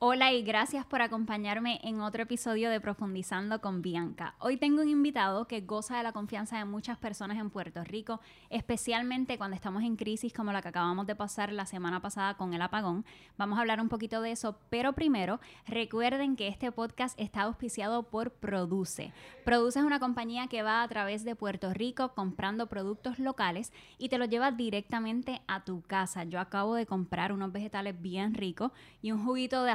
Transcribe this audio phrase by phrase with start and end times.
[0.00, 4.36] Hola y gracias por acompañarme en otro episodio de Profundizando con Bianca.
[4.38, 8.20] Hoy tengo un invitado que goza de la confianza de muchas personas en Puerto Rico,
[8.48, 12.54] especialmente cuando estamos en crisis como la que acabamos de pasar la semana pasada con
[12.54, 13.04] el apagón.
[13.38, 18.04] Vamos a hablar un poquito de eso, pero primero recuerden que este podcast está auspiciado
[18.04, 19.12] por Produce.
[19.44, 24.10] Produce es una compañía que va a través de Puerto Rico comprando productos locales y
[24.10, 26.22] te los lleva directamente a tu casa.
[26.22, 28.70] Yo acabo de comprar unos vegetales bien ricos
[29.02, 29.72] y un juguito de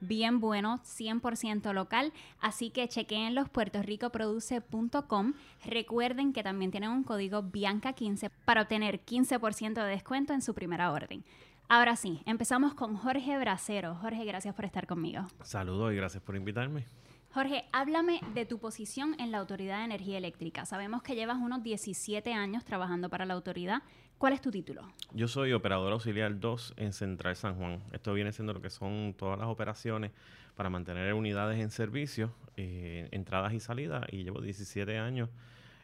[0.00, 2.12] bien bueno, 100% local.
[2.40, 5.34] Así que chequeen los puertorricoproduce.com.
[5.64, 10.90] Recuerden que también tienen un código Bianca15 para obtener 15% de descuento en su primera
[10.90, 11.24] orden.
[11.68, 13.94] Ahora sí, empezamos con Jorge Bracero.
[13.94, 15.26] Jorge, gracias por estar conmigo.
[15.44, 16.84] Saludos y gracias por invitarme.
[17.32, 20.66] Jorge, háblame de tu posición en la Autoridad de Energía Eléctrica.
[20.66, 23.84] Sabemos que llevas unos 17 años trabajando para la autoridad.
[24.20, 24.82] ¿Cuál es tu título?
[25.14, 27.82] Yo soy operador auxiliar 2 en Central San Juan.
[27.90, 30.10] Esto viene siendo lo que son todas las operaciones
[30.56, 35.30] para mantener unidades en servicio, eh, entradas y salidas, y llevo 17 años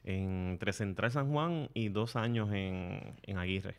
[0.04, 3.76] entre Central San Juan y dos años en, en Aguirre.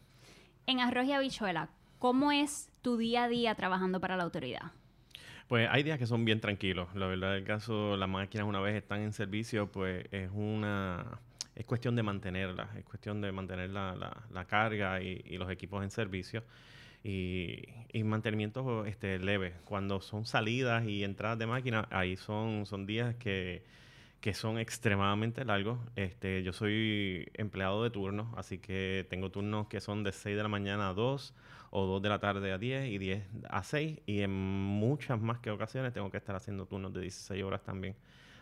[0.65, 4.71] En Arroz y Habichuela, ¿cómo es tu día a día trabajando para la autoridad?
[5.47, 6.87] Pues hay días que son bien tranquilos.
[6.95, 11.19] La verdad del caso, las máquinas una vez están en servicio, pues es una
[11.57, 13.95] es cuestión de mantenerla, es cuestión de mantener la,
[14.31, 16.43] la, carga y, los equipos en servicio.
[17.03, 19.53] Y, y, mantenimiento este, leve.
[19.65, 23.63] Cuando son salidas y entradas de máquina, ahí son, son días que,
[24.21, 25.79] que son extremadamente largos.
[25.95, 30.43] Este, yo soy empleado de turno, así que tengo turnos que son de 6 de
[30.43, 31.33] la mañana a 2
[31.71, 35.39] o 2 de la tarde a 10 y 10 a 6 y en muchas más
[35.39, 37.95] que ocasiones tengo que estar haciendo turnos de 16 horas también.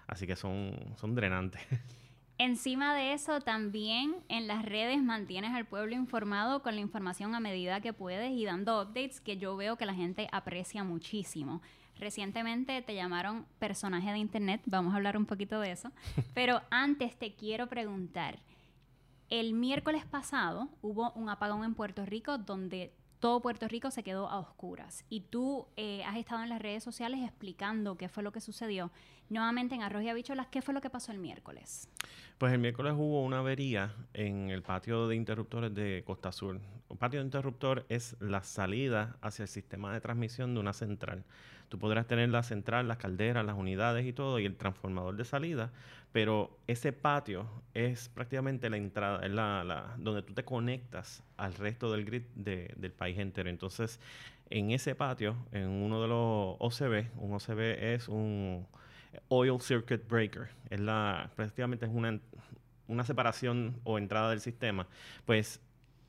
[0.06, 1.62] Así que son, son drenantes.
[2.38, 7.40] Encima de eso, también en las redes mantienes al pueblo informado con la información a
[7.40, 11.62] medida que puedes y dando updates que yo veo que la gente aprecia muchísimo.
[11.98, 15.94] Recientemente te llamaron personaje de internet, vamos a hablar un poquito de eso,
[16.34, 18.40] pero antes te quiero preguntar,
[19.30, 24.30] el miércoles pasado hubo un apagón en Puerto Rico donde todo Puerto Rico se quedó
[24.30, 25.04] a oscuras.
[25.10, 28.92] Y tú eh, has estado en las redes sociales explicando qué fue lo que sucedió.
[29.30, 31.90] Nuevamente en Arroz y ¿qué fue lo que pasó el miércoles?
[32.38, 36.60] Pues el miércoles hubo una avería en el patio de interruptores de Costa Sur.
[36.90, 41.24] Un patio de interruptor es la salida hacia el sistema de transmisión de una central.
[41.70, 45.26] Tú podrás tener la central, las calderas, las unidades y todo, y el transformador de
[45.26, 45.72] salida,
[46.12, 51.92] pero ese patio es prácticamente la entrada, es la, donde tú te conectas al resto
[51.92, 53.50] del grid del país entero.
[53.50, 54.00] Entonces,
[54.52, 57.60] en ese patio, en uno de los OCB, un OCB
[57.94, 58.68] es un
[59.30, 62.20] Oil Circuit Breaker, es la, prácticamente es una,
[62.88, 64.88] una separación o entrada del sistema,
[65.26, 65.62] pues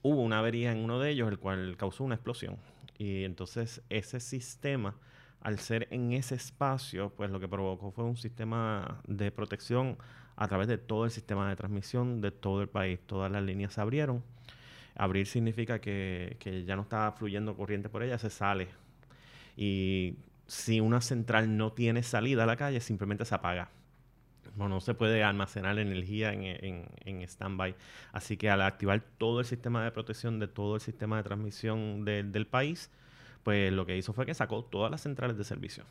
[0.02, 2.56] hubo una avería en uno de ellos, el cual causó una explosión.
[2.98, 4.94] Y entonces ese sistema
[5.46, 9.96] al ser en ese espacio, pues lo que provocó fue un sistema de protección
[10.34, 12.98] a través de todo el sistema de transmisión de todo el país.
[13.06, 14.24] Todas las líneas se abrieron.
[14.96, 18.68] Abrir significa que, que ya no está fluyendo corriente por ella, se sale.
[19.56, 23.70] Y si una central no tiene salida a la calle, simplemente se apaga.
[24.56, 27.74] No, no se puede almacenar energía en, en, en stand-by.
[28.12, 32.04] Así que al activar todo el sistema de protección de todo el sistema de transmisión
[32.04, 32.90] del país,
[33.42, 35.84] pues lo que hizo fue que sacó todas las centrales de servicio.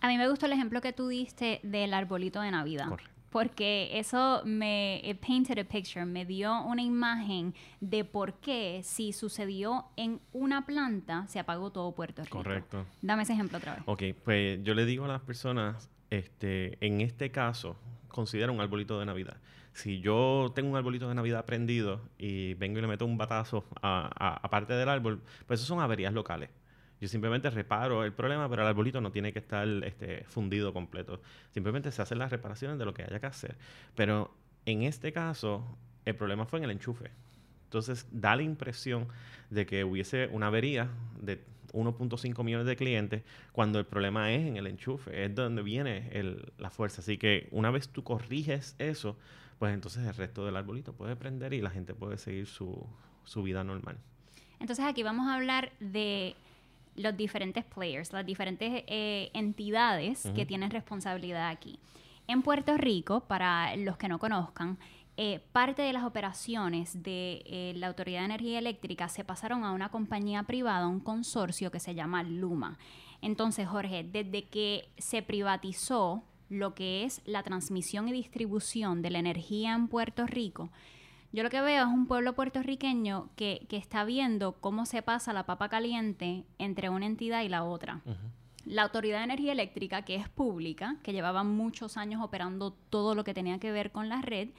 [0.00, 2.88] A mí me gustó el ejemplo que tú diste del arbolito de Navidad.
[3.30, 9.86] Porque eso me painted a picture, me dio una imagen de por qué si sucedió
[9.96, 12.38] en una planta se apagó todo Puerto Rico.
[12.38, 12.86] Correcto.
[13.02, 13.82] Dame ese ejemplo otra vez.
[13.86, 17.76] Ok, pues yo le digo a las personas, este, en este caso,
[18.08, 19.36] considera un arbolito de Navidad.
[19.74, 23.64] Si yo tengo un arbolito de Navidad prendido y vengo y le meto un batazo
[23.82, 26.50] a, a parte del árbol, pues eso son averías locales.
[27.00, 31.20] Yo simplemente reparo el problema, pero el arbolito no tiene que estar este, fundido completo.
[31.52, 33.56] Simplemente se hacen las reparaciones de lo que haya que hacer.
[33.94, 34.34] Pero
[34.66, 35.64] en este caso,
[36.04, 37.10] el problema fue en el enchufe.
[37.64, 39.08] Entonces, da la impresión
[39.50, 40.88] de que hubiese una avería
[41.20, 43.22] de 1.5 millones de clientes
[43.52, 46.10] cuando el problema es en el enchufe, es donde viene
[46.58, 47.00] la fuerza.
[47.00, 49.16] Así que una vez tú corriges eso,
[49.58, 52.86] pues entonces el resto del arbolito puede prender y la gente puede seguir su,
[53.24, 53.98] su vida normal.
[54.60, 56.34] Entonces aquí vamos a hablar de
[56.98, 61.78] los diferentes players, las diferentes eh, entidades que tienen responsabilidad aquí.
[62.26, 64.78] En Puerto Rico, para los que no conozcan,
[65.16, 69.72] eh, parte de las operaciones de eh, la Autoridad de Energía Eléctrica se pasaron a
[69.72, 72.78] una compañía privada, un consorcio que se llama Luma.
[73.20, 79.18] Entonces, Jorge, desde que se privatizó lo que es la transmisión y distribución de la
[79.18, 80.70] energía en Puerto Rico,
[81.32, 85.44] yo lo que veo es un pueblo puertorriqueño que, está viendo cómo se pasa la
[85.46, 88.00] papa caliente entre una entidad y la otra.
[88.64, 93.24] la Autoridad de Energía Eléctrica, que es pública, que llevaba muchos años operando todo lo
[93.24, 94.50] que tenía que ver con la red,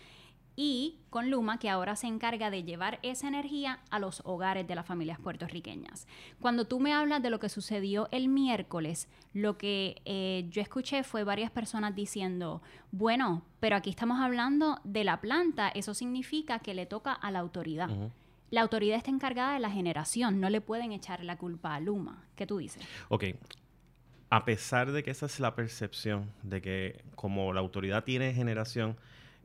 [0.62, 4.76] y con Luma, que ahora se encarga de llevar esa energía a los hogares de
[4.76, 6.06] las familias puertorriqueñas.
[6.42, 11.06] Cuando tú me hablas de lo que sucedió el miércoles, lo que eh, yo escuché
[11.06, 12.62] fue varias personas diciendo,
[12.92, 17.40] bueno, pero aquí estamos hablando de la planta, eso significa que le toca a la
[17.40, 17.90] autoridad.
[18.50, 22.26] La autoridad está encargada de la generación, no le pueden echar la culpa a Luma.
[22.36, 22.84] ¿Qué tú dices?
[23.08, 23.24] Ok,
[24.30, 28.98] a pesar de que esa es la percepción de que como la autoridad tiene generación,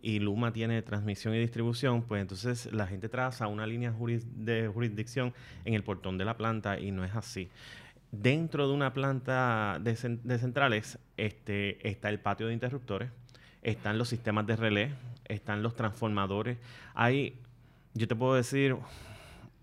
[0.02, 3.92] y Luma tiene transmisión y distribución, pues entonces la gente traza una línea
[4.36, 5.32] de jurisdicción
[5.64, 7.48] en el portón de la planta y no es así.
[8.12, 13.10] Dentro de una planta de, centrales este, está el patio de interruptores,
[13.62, 14.92] están los sistemas de relé,
[15.24, 16.58] están los transformadores.
[16.94, 17.34] Hay,
[17.94, 18.76] yo te puedo decir,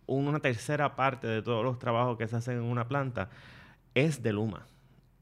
[0.07, 3.29] una tercera parte de todos los trabajos que se hacen en una planta
[3.93, 4.65] es de Luma.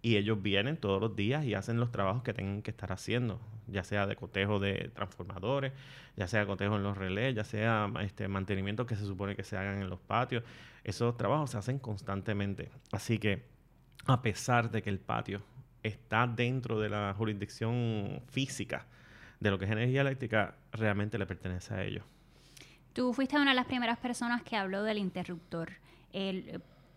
[0.01, 3.41] Y ellos vienen todos los días y hacen los trabajos que tienen que estar haciendo,
[3.67, 5.73] ya sea de cotejo de transformadores,
[6.15, 9.57] ya sea cotejo en los relés, ya sea este mantenimiento que se supone que se
[9.57, 10.43] hagan en los patios.
[10.85, 12.71] Esos trabajos se hacen constantemente.
[12.93, 13.43] Así que,
[14.05, 15.41] a pesar de que el patio
[15.83, 18.85] está dentro de la jurisdicción física
[19.39, 22.05] de lo que es energía eléctrica, realmente le pertenece a ellos.
[22.93, 25.71] Tú fuiste una de las primeras personas que habló del interruptor.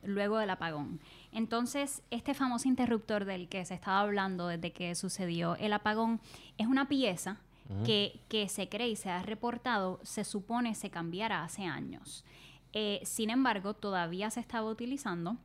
[0.02, 1.00] Luego del apagón.
[1.32, 6.20] Entonces, este famoso interruptor del que se estaba hablando desde que sucedió el apagón
[6.58, 7.38] es una pieza
[7.84, 12.24] que, se cree y se ha reportado, se supone se cambiara hace años.
[12.74, 15.38] Eh, sin embargo, todavía se estaba utilizando.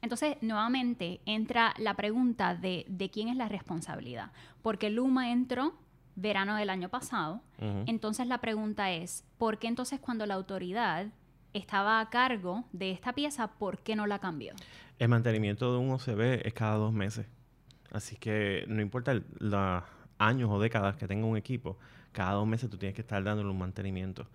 [0.00, 4.30] Entonces, nuevamente entra la pregunta de, de quién es la responsabilidad.
[4.62, 5.74] Porque Luma entró
[6.20, 7.40] verano del año pasado.
[7.86, 11.06] Entonces la pregunta es, ¿por qué entonces cuando la autoridad
[11.52, 14.52] estaba a cargo de esta pieza, ¿por qué no la cambió?
[14.98, 17.26] El mantenimiento de un OCB es cada dos meses.
[17.90, 19.82] Así que no importa los
[20.18, 21.78] años o décadas que tenga un equipo,
[22.12, 24.26] cada dos meses tú tienes que estar dándole un mantenimiento.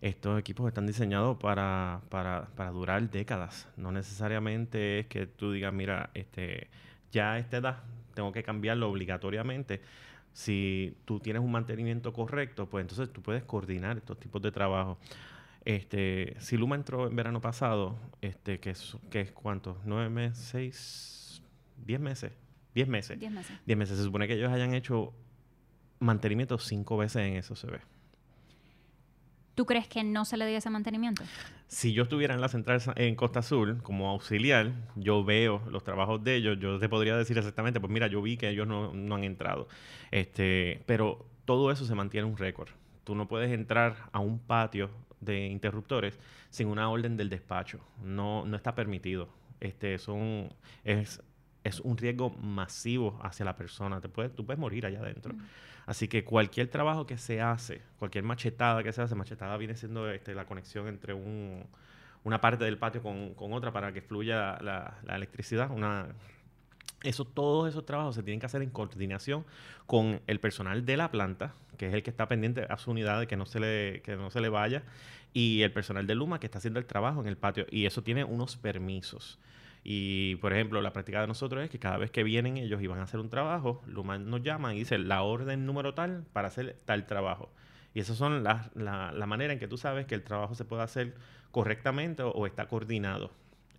[0.00, 3.68] Estos equipos están diseñados para, para, durar décadas.
[3.76, 6.68] No necesariamente es que tú digas, mira, este,
[7.10, 7.82] ya a esta edad
[8.14, 9.80] tengo que cambiarlo obligatoriamente.
[10.32, 14.98] Si tú tienes un mantenimiento correcto, pues entonces tú puedes coordinar estos tipos de trabajo.
[15.68, 20.38] Este, si Luma entró en verano pasado, este, que es, que es cuánto, nueve meses,
[20.38, 21.42] seis,
[21.84, 22.32] diez meses,
[22.74, 23.20] diez meses.
[23.20, 23.58] Diez meses.
[23.66, 23.98] Diez meses.
[23.98, 25.12] Se supone que ellos hayan hecho
[25.98, 27.80] mantenimiento cinco veces en eso se ve.
[29.54, 31.22] ¿Tú crees que no se le dio ese mantenimiento?
[31.66, 36.24] Si yo estuviera en la central en Costa Azul como auxiliar, yo veo los trabajos
[36.24, 39.16] de ellos, yo te podría decir exactamente, pues mira, yo vi que ellos no, no
[39.16, 39.68] han entrado.
[40.12, 42.70] Este, pero todo eso se mantiene un récord.
[43.04, 44.88] Tú no puedes entrar a un patio
[45.20, 46.18] de interruptores
[46.50, 47.80] sin una orden del despacho.
[48.02, 49.28] No, no está permitido.
[49.60, 50.52] Este, son,
[50.84, 51.22] es,
[51.64, 54.00] es un riesgo masivo hacia la persona.
[54.00, 55.34] Te puedes, tú puedes morir allá adentro.
[55.34, 55.40] Mm.
[55.86, 60.10] Así que cualquier trabajo que se hace, cualquier machetada que se hace, machetada viene siendo
[60.10, 61.64] este, la conexión entre un,
[62.24, 66.08] una parte del patio con, con otra para que fluya la, la electricidad, una
[67.02, 69.44] eso, todos esos trabajos se tienen que hacer en coordinación
[69.86, 73.20] con el personal de la planta, que es el que está pendiente a su unidad
[73.20, 74.82] de que no se le, que no se le vaya,
[75.32, 77.66] y el personal de Luma que está haciendo el trabajo en el patio.
[77.70, 79.38] Y eso tiene unos permisos.
[79.84, 82.86] Y, por ejemplo, la práctica de nosotros es que cada vez que vienen ellos y
[82.86, 86.48] van a hacer un trabajo, Luma nos llama y dice la orden número tal para
[86.48, 87.50] hacer tal trabajo.
[87.94, 90.82] Y esas son la, la, manera en que tú sabes que el trabajo se puede
[90.82, 91.14] hacer
[91.50, 93.30] correctamente o, o está coordinado.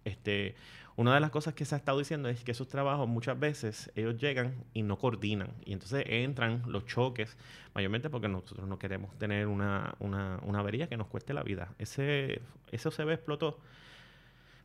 [0.04, 0.56] Este,
[1.00, 3.90] una de las cosas que se ha estado diciendo es que esos trabajos muchas veces
[3.96, 5.50] ellos llegan y no coordinan.
[5.64, 7.38] Y entonces entran los choques,
[7.74, 11.70] mayormente porque nosotros no queremos tener una, una, una avería que nos cueste la vida.
[11.78, 12.42] Ese,
[12.74, 13.62] ese OCB explotó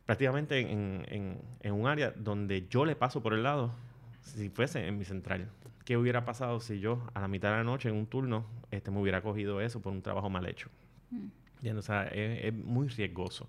[0.05, 1.05] prácticamente en,
[1.61, 3.71] en, un área donde yo le paso por el lado
[4.19, 5.49] si fuese en mi central.
[5.85, 8.91] ¿Qué hubiera pasado si yo a la mitad de la noche en un turno este,
[8.91, 10.69] me hubiera cogido eso por un trabajo mal hecho?
[11.11, 11.77] Mm.
[11.77, 13.47] O sea, es muy riesgoso.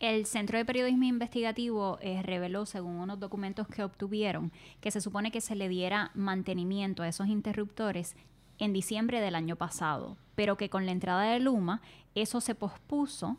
[0.00, 5.32] El Centro de Periodismo Investigativo eh, reveló, según unos documentos que obtuvieron, que se supone
[5.32, 8.14] que se le diera mantenimiento a esos interruptores
[8.58, 11.82] en diciembre del año pasado, pero que con la entrada de Luma
[12.14, 13.38] eso se pospuso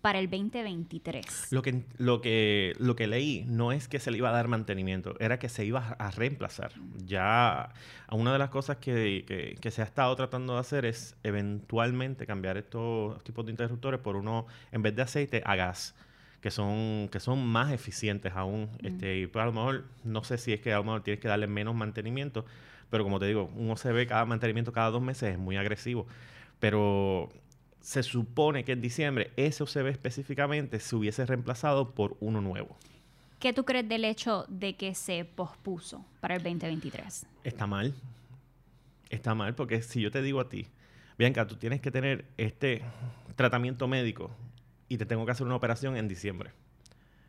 [0.00, 1.52] para el 2023.
[1.52, 4.48] Lo que, lo, que, lo que leí no es que se le iba a dar
[4.48, 6.72] mantenimiento, era que se iba a reemplazar.
[7.04, 7.70] Ya
[8.10, 12.56] una de las cosas que, que, se ha estado tratando de hacer es eventualmente cambiar
[12.56, 15.94] estos tipos de interruptores por uno, en vez de aceite, a gas.
[16.40, 18.70] Que son, que son más eficientes aún.
[18.84, 21.20] Este, y pues a lo mejor, no sé si es que a lo mejor tienes
[21.20, 22.44] que darle menos mantenimiento,
[22.90, 26.06] pero como te digo, un OCB cada mantenimiento cada dos meses es muy agresivo.
[26.60, 27.32] Pero
[27.80, 32.76] se supone que en diciembre ese OCB específicamente se hubiese reemplazado por uno nuevo.
[33.38, 37.26] ¿Qué tú crees del hecho de que se pospuso para el 2023?
[37.44, 37.94] Está mal.
[39.10, 40.66] Está mal porque si yo te digo a ti,
[41.16, 42.82] Bianca, tú tienes que tener este
[43.36, 44.30] tratamiento médico
[44.88, 46.50] y te tengo que hacer una operación en diciembre.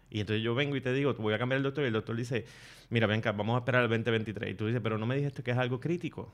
[0.10, 2.16] Y entonces yo vengo y te digo, voy a cambiar el doctor y el doctor
[2.16, 2.46] dice,
[2.90, 4.52] mira, Bianca, vamos a esperar el 2023.
[4.52, 6.34] Y tú dices, pero no me dijiste que es algo crítico.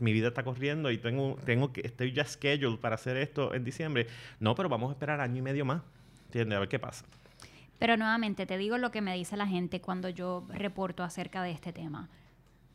[0.00, 3.64] Mi vida está corriendo y tengo, tengo que, estoy ya scheduled para hacer esto en
[3.64, 4.06] diciembre.
[4.38, 5.82] No, pero vamos a esperar año y medio más.
[6.26, 6.56] ¿Entiendes?
[6.56, 7.04] A ver qué pasa.
[7.78, 11.50] Pero nuevamente, te digo lo que me dice la gente cuando yo reporto acerca de
[11.50, 12.08] este tema.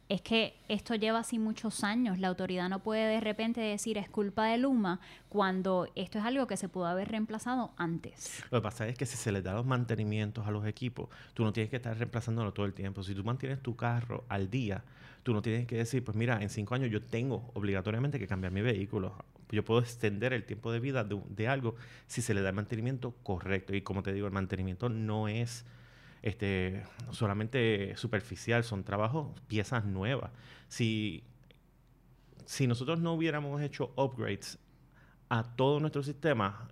[0.08, 2.20] Es que esto lleva así muchos años.
[2.20, 6.46] La autoridad no puede de repente decir es culpa de Luma cuando esto es algo
[6.46, 8.44] que se pudo haber reemplazado antes.
[8.52, 11.44] Lo que pasa es que si se le da los mantenimientos a los equipos, tú
[11.44, 13.02] no tienes que estar reemplazándolo todo el tiempo.
[13.04, 14.84] Si tú mantienes tu carro al día,
[15.24, 18.52] tú no tienes que decir, pues mira, en cinco años yo tengo obligatoriamente que cambiar
[18.52, 19.16] mi vehículo
[19.52, 21.76] yo puedo extender el tiempo de vida de, algo
[22.08, 23.76] si se le da el mantenimiento correcto.
[23.76, 25.66] Y como te digo, el mantenimiento no es
[26.26, 30.32] este, solamente superficial, son trabajos, piezas nuevas.
[30.68, 31.24] Si,
[32.46, 34.60] si nosotros no hubiéramos hecho upgrades
[35.30, 36.68] a todo nuestro sistema,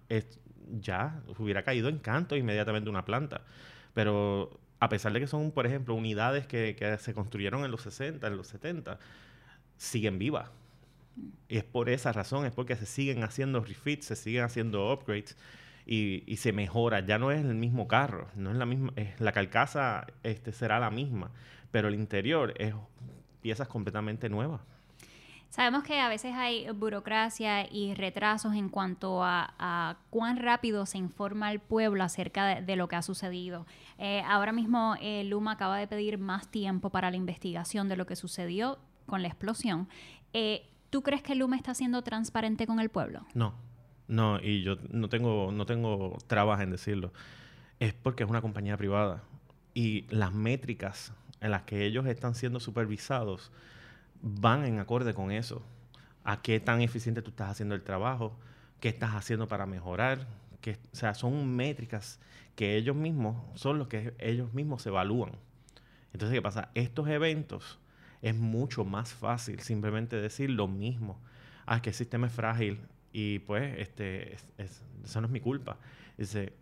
[0.81, 3.45] ya hubiera caído en canto inmediatamente una planta.
[3.93, 7.83] Pero a pesar de que son, por ejemplo, unidades que, que se construyeron en los
[7.83, 8.99] 60, en los 70,
[9.77, 10.49] siguen vivas
[11.47, 15.37] y es por esa razón, es porque se siguen haciendo refits, se siguen haciendo upgrades
[15.85, 17.01] y, y, se mejora.
[17.01, 20.91] Ya no es el mismo carro, no es la misma, la carcasa este, será la
[20.91, 21.31] misma,
[21.71, 22.73] pero el interior es
[23.41, 24.61] piezas completamente nuevas.
[25.53, 31.49] Sabemos que a veces hay burocracia y retrasos en cuanto a, cuán rápido se informa
[31.49, 33.67] al pueblo acerca de, lo que ha sucedido.
[33.99, 38.07] Eh, ahora mismo eh, Luma acaba de pedir más tiempo para la investigación de lo
[38.07, 39.87] que sucedió con la explosión.
[40.33, 43.23] Eh, ¿Tú crees que Luma está siendo transparente con el pueblo?
[43.35, 43.53] No,
[44.07, 47.11] no, y yo no tengo, no tengo trabas en decirlo.
[47.79, 49.23] Es porque es una compañía privada
[49.73, 53.51] y las métricas en las que ellos están siendo supervisados
[54.21, 55.61] van en acorde con eso.
[56.23, 58.37] A qué tan eficiente tú estás haciendo el trabajo,
[58.79, 60.27] qué estás haciendo para mejorar.
[60.61, 62.19] Que, o sea, son métricas
[62.55, 65.31] que ellos mismos son los que ellos mismos se evalúan.
[66.13, 66.69] Entonces, ¿qué pasa?
[66.75, 67.79] Estos eventos
[68.21, 71.19] es mucho más fácil simplemente decir lo mismo.
[71.65, 72.79] Ah, que el sistema es frágil
[73.13, 75.77] y pues este, es, eso no es mi culpa.
[76.17, 76.53] Dice,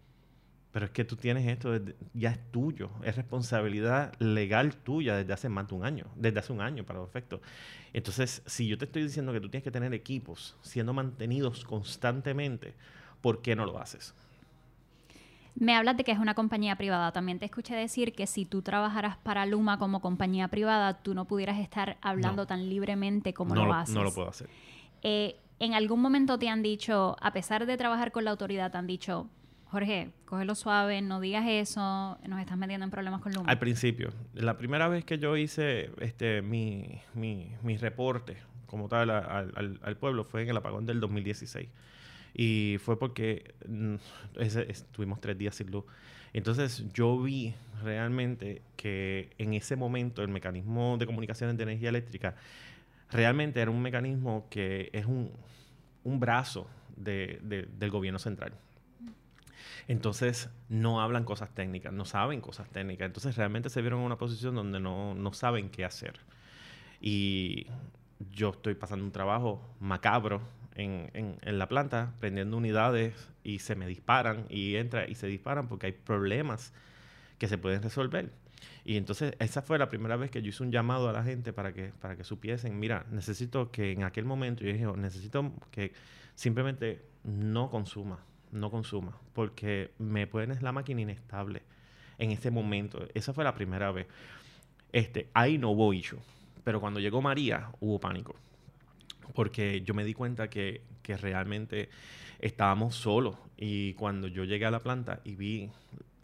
[0.72, 1.78] pero es que tú tienes esto,
[2.14, 6.54] ya es tuyo, es responsabilidad legal tuya desde hace más de un año, desde hace
[6.54, 7.42] un año para los efectos.
[7.94, 12.74] Entonces, si yo te estoy diciendo que tú tienes que tener equipos siendo mantenidos constantemente,
[13.22, 14.14] ¿por qué no lo haces?
[15.56, 17.12] Me hablas de que es una compañía privada.
[17.12, 21.26] También te escuché decir que si tú trabajaras para Luma como compañía privada, tú no
[21.26, 23.94] pudieras estar hablando tan libremente como lo, haces.
[23.94, 24.50] No lo puedo hacer.
[25.04, 28.80] Eh, ¿En algún momento te han dicho, a pesar de trabajar con la autoridad, te
[28.80, 29.30] han dicho,
[29.66, 33.52] Jorge, cógelo suave, no digas eso, nos estás metiendo en problemas con Luma?
[33.52, 34.10] Al principio.
[34.34, 37.00] La primera vez que yo hice este mi,
[37.80, 41.70] reporte como tal al, al pueblo fue en el apagón del 2016.
[42.34, 43.96] Y fue porque mm,
[44.40, 45.84] estuvimos tres días sin luz.
[46.34, 47.54] Entonces yo vi
[47.84, 52.36] realmente que en ese momento el mecanismo de comunicaciones de energía eléctrica
[53.12, 55.32] realmente era un mecanismo que es un,
[56.04, 58.54] un brazo de, del gobierno central.
[59.88, 63.08] Entonces no hablan cosas técnicas, no saben cosas técnicas.
[63.08, 66.20] Entonces realmente se vieron en una posición donde no, no saben qué hacer.
[67.00, 67.68] Y
[68.32, 70.42] yo estoy pasando un trabajo macabro
[70.76, 75.68] en, en, la planta prendiendo unidades y se me disparan y entra y se disparan
[75.68, 76.74] porque hay problemas
[77.38, 78.32] que se pueden resolver.
[78.84, 81.54] Y entonces esa fue la primera vez que yo hice un llamado a la gente
[81.54, 85.94] para que, para que supiesen, mira, necesito que en aquel momento, yo dije, necesito que
[86.36, 88.20] simplemente no consuma,
[88.52, 91.62] no consuma, porque me pones la máquina inestable
[92.18, 93.08] en ese momento.
[93.14, 94.08] Esa fue la primera vez.
[94.92, 96.20] Este, ahí no hubo issue.
[96.64, 98.36] Pero cuando llegó María, hubo pánico
[99.34, 101.90] porque yo me di cuenta que, realmente
[102.40, 105.70] estábamos solos y cuando yo llegué a la planta y vi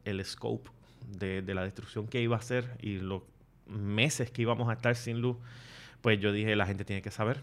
[0.05, 0.69] el scope
[1.07, 3.23] de, la destrucción que iba a ser y los
[3.67, 5.37] meses que íbamos a estar sin luz,
[6.01, 7.41] pues yo dije, la gente tiene que saber.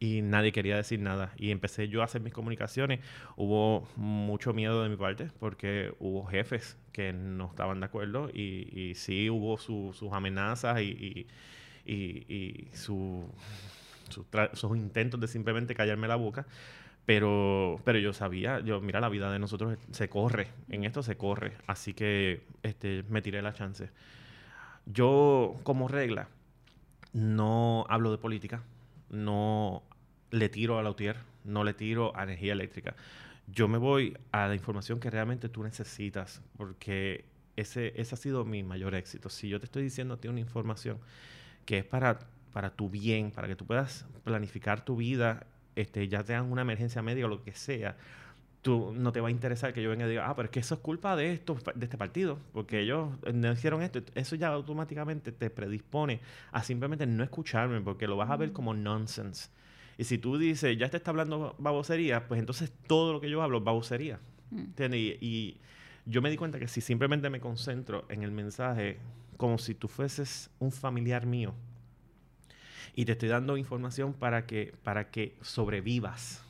[0.00, 1.32] Y nadie quería decir nada.
[1.36, 3.00] Y empecé yo a hacer mis comunicaciones.
[3.36, 8.68] Hubo mucho miedo de mi parte porque hubo jefes que no estaban de acuerdo y,
[8.76, 11.28] y sí hubo sus amenazas y,
[11.86, 13.28] y, y su
[14.10, 16.46] sus, intentos de simplemente callarme la boca.
[17.10, 21.16] Pero, pero yo sabía, yo, mira, la vida de nosotros se corre, en esto se
[21.16, 23.90] corre, así que este, me tiré la chance.
[24.86, 26.28] Yo, como regla,
[27.12, 28.62] no hablo de política,
[29.08, 29.82] no
[30.30, 32.94] le tiro a la UTIER, no le tiro a energía eléctrica.
[33.48, 37.24] Yo me voy a la información que realmente tú necesitas, porque
[37.56, 39.30] ese, ese ha sido mi mayor éxito.
[39.30, 40.98] Si yo te estoy diciendo a una información
[41.64, 42.20] que es para,
[42.52, 45.48] para tu bien, para que tú puedas planificar tu vida,
[45.80, 47.96] este, ya tengan una emergencia médica o lo que sea,
[48.62, 50.60] tú no te va a interesar que yo venga y diga, ah, pero es que
[50.60, 54.00] eso es culpa de esto, de este partido, porque ellos no hicieron esto.
[54.14, 56.20] Eso ya automáticamente te predispone
[56.52, 59.48] a simplemente no escucharme, porque lo vas a ver como nonsense.
[59.96, 63.42] Y si tú dices, ya te está hablando babosería, pues entonces todo lo que yo
[63.42, 64.18] hablo es babosería.
[64.50, 64.94] Mm.
[64.94, 65.60] Y, y,
[66.06, 68.98] yo me di cuenta que si simplemente me concentro en el mensaje
[69.36, 71.54] como si tú fueses un familiar mío
[72.94, 76.44] y te estoy dando información para que, para que sobrevivas.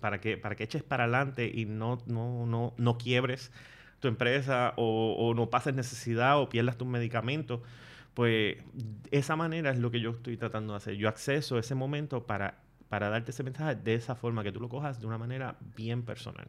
[0.00, 3.50] Para que, para que eches para adelante y no, no, no, no quiebres
[4.00, 7.60] tu empresa o, no pases necesidad o pierdas tus medicamentos,
[8.12, 8.58] pues
[9.10, 10.94] esa manera es lo que yo estoy tratando de hacer.
[10.96, 12.58] Yo acceso ese momento para,
[12.90, 16.02] para darte ese mensaje de esa forma, que tú lo cojas de una manera bien
[16.02, 16.48] personal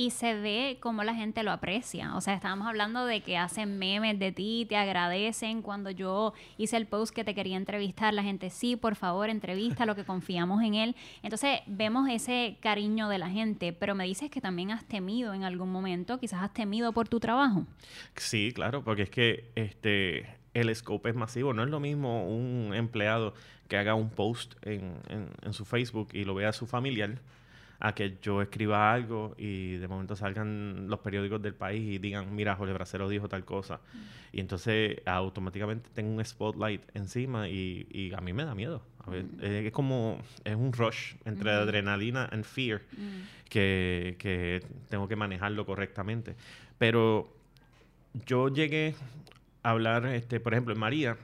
[0.00, 2.16] y se ve cómo la gente lo aprecia.
[2.16, 5.60] O sea, estábamos hablando de que hacen memes de ti, te agradecen.
[5.60, 9.84] Cuando yo hice el post que te quería entrevistar, la gente, sí, por favor, entrevista,
[9.84, 10.96] lo que confiamos en él.
[11.22, 15.44] Entonces, vemos ese cariño de la gente, pero me dices que también has temido en
[15.44, 17.66] algún momento, quizás has temido por tu trabajo.
[18.16, 21.52] Sí, claro, porque es que este el scope es masivo.
[21.52, 23.34] No es lo mismo un empleado
[23.68, 24.94] que haga un post en,
[25.42, 27.18] en su Facebook y lo vea a su familiar
[27.80, 32.34] a que yo escriba algo y de momento salgan los periódicos del país y digan,
[32.34, 33.76] mira, Jorge Bracero dijo tal cosa.
[33.76, 34.36] Mm.
[34.36, 38.82] Y entonces automáticamente tengo un spotlight encima y, a mí me da miedo.
[39.04, 39.66] A ver, mm.
[39.66, 43.48] es como, es un rush entre adrenalina y fear mm.
[43.48, 46.36] que, que tengo que manejarlo correctamente.
[46.76, 47.34] Pero
[48.26, 48.94] yo llegué
[49.62, 51.16] a hablar, este, por ejemplo, en María,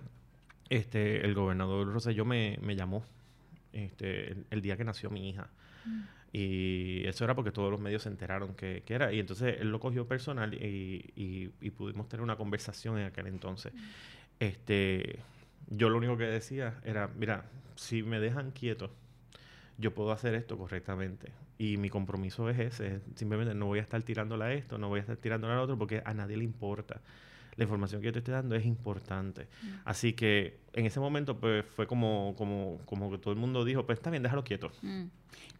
[0.70, 3.04] este, el gobernador Rosselló me, me llamó
[3.72, 5.48] este, el, día que nació mi hija.
[6.38, 9.10] Y eso era porque todos los medios se enteraron que, era.
[9.10, 13.72] Y entonces él lo cogió personal y, pudimos tener una conversación en aquel entonces.
[14.38, 15.20] Este,
[15.70, 18.90] yo lo único que decía era, mira, si me dejan quieto,
[19.78, 21.32] yo puedo hacer esto correctamente.
[21.56, 23.00] Y mi compromiso es ese.
[23.14, 25.78] Simplemente no voy a estar tirándole a esto, no voy a estar tirándole al otro
[25.78, 27.00] porque a nadie le importa
[27.56, 29.48] la información que yo te estoy dando es importante.
[29.62, 29.66] Mm.
[29.84, 33.84] Así que en ese momento pues fue como, como, como que todo el mundo dijo,
[33.86, 34.70] pues está bien, déjalo quieto.
[34.82, 35.04] Mm.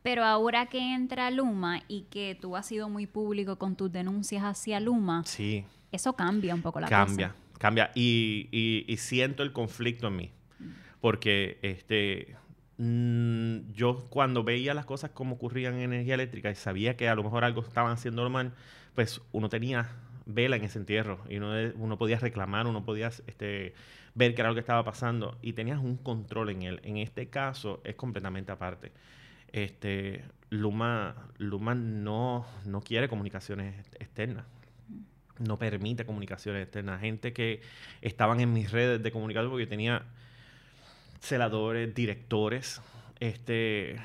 [0.03, 4.43] Pero ahora que entra Luma y que tú has sido muy público con tus denuncias
[4.43, 5.65] hacia Luma, sí.
[5.91, 7.43] eso cambia un poco la cambia, cosa.
[7.59, 7.91] Cambia, cambia.
[7.95, 8.49] Y,
[8.87, 10.31] y, siento el conflicto en mí.
[10.59, 10.65] Mm.
[11.01, 12.37] Porque este
[12.79, 17.23] yo cuando veía las cosas como ocurrían en energía eléctrica y sabía que a lo
[17.23, 18.53] mejor algo estaban haciendo mal,
[18.95, 19.89] pues uno tenía
[20.27, 23.75] vela en ese entierro y uno, uno podía reclamar, uno podía este,
[24.15, 26.81] ver qué era lo que estaba pasando y tenías un control en él.
[26.83, 28.93] En este caso es completamente aparte.
[29.53, 34.45] Este, Luma, Luma no, no quiere comunicaciones externas.
[35.39, 37.01] No permite comunicaciones externas.
[37.01, 37.61] Gente que
[38.01, 40.03] estaban en mis redes de comunicación porque yo tenía
[41.21, 42.81] celadores, directores,
[43.21, 43.97] este,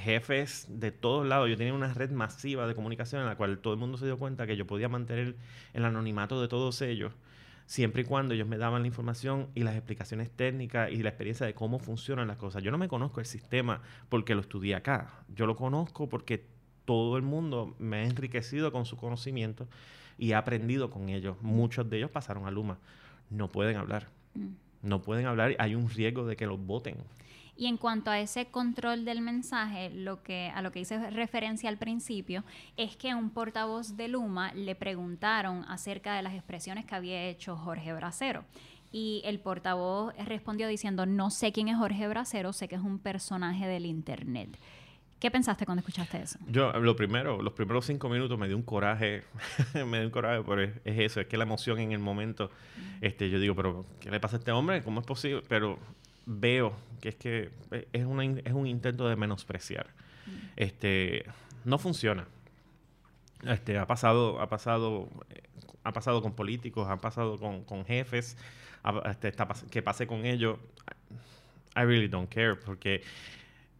[0.00, 1.48] jefes de todos lados.
[1.48, 4.18] Yo tenía una red masiva de comunicación en la cual todo el mundo se dio
[4.18, 5.36] cuenta que yo podía mantener
[5.72, 7.12] el anonimato de todos ellos,
[7.66, 11.46] siempre y cuando ellos me daban la información y las explicaciones técnicas y la experiencia
[11.46, 12.62] de cómo funcionan las cosas.
[12.62, 15.24] Yo no me conozco el sistema porque lo estudié acá.
[15.34, 16.44] Yo lo conozco porque
[16.84, 19.68] todo el mundo me ha enriquecido con su conocimiento
[20.18, 21.36] y ha aprendido con ellos.
[21.40, 22.78] Muchos de ellos pasaron a Luma.
[23.30, 24.08] No pueden hablar.
[24.34, 24.48] Mm.
[24.82, 25.54] No pueden hablar.
[25.58, 26.96] Hay un riesgo de que los voten.
[27.56, 31.68] Y en cuanto a ese control del mensaje, lo que, a lo que hice referencia
[31.68, 32.44] al principio,
[32.76, 37.56] es que un portavoz de Luma le preguntaron acerca de las expresiones que había hecho
[37.56, 38.44] Jorge Bracero.
[38.92, 42.98] Y el portavoz respondió diciendo, no sé quién es Jorge Bracero, sé que es un
[42.98, 44.58] personaje del Internet.
[45.20, 46.38] ¿Qué pensaste cuando escuchaste eso?
[46.48, 49.22] Yo, lo primero, los primeros cinco minutos me dio un coraje,
[49.86, 52.50] me dio un coraje, pero es, eso, es que la emoción en el momento,
[53.02, 54.82] este, yo digo, pero ¿qué le pasa a este hombre?
[54.82, 55.42] ¿Cómo es posible?
[55.46, 55.78] Pero
[56.30, 59.86] veo que es que eh, es, una, es un intento de menospreciar.
[60.26, 60.30] Mm.
[60.56, 61.24] Este,
[61.64, 62.26] no funciona.
[63.42, 65.42] Este, ha pasado, ha pasado, eh,
[65.82, 68.36] ha pasado con políticos, ha pasado con, con jefes,
[69.06, 69.32] este,
[69.70, 70.58] que pase con ellos.
[71.74, 73.02] I really don't care, porque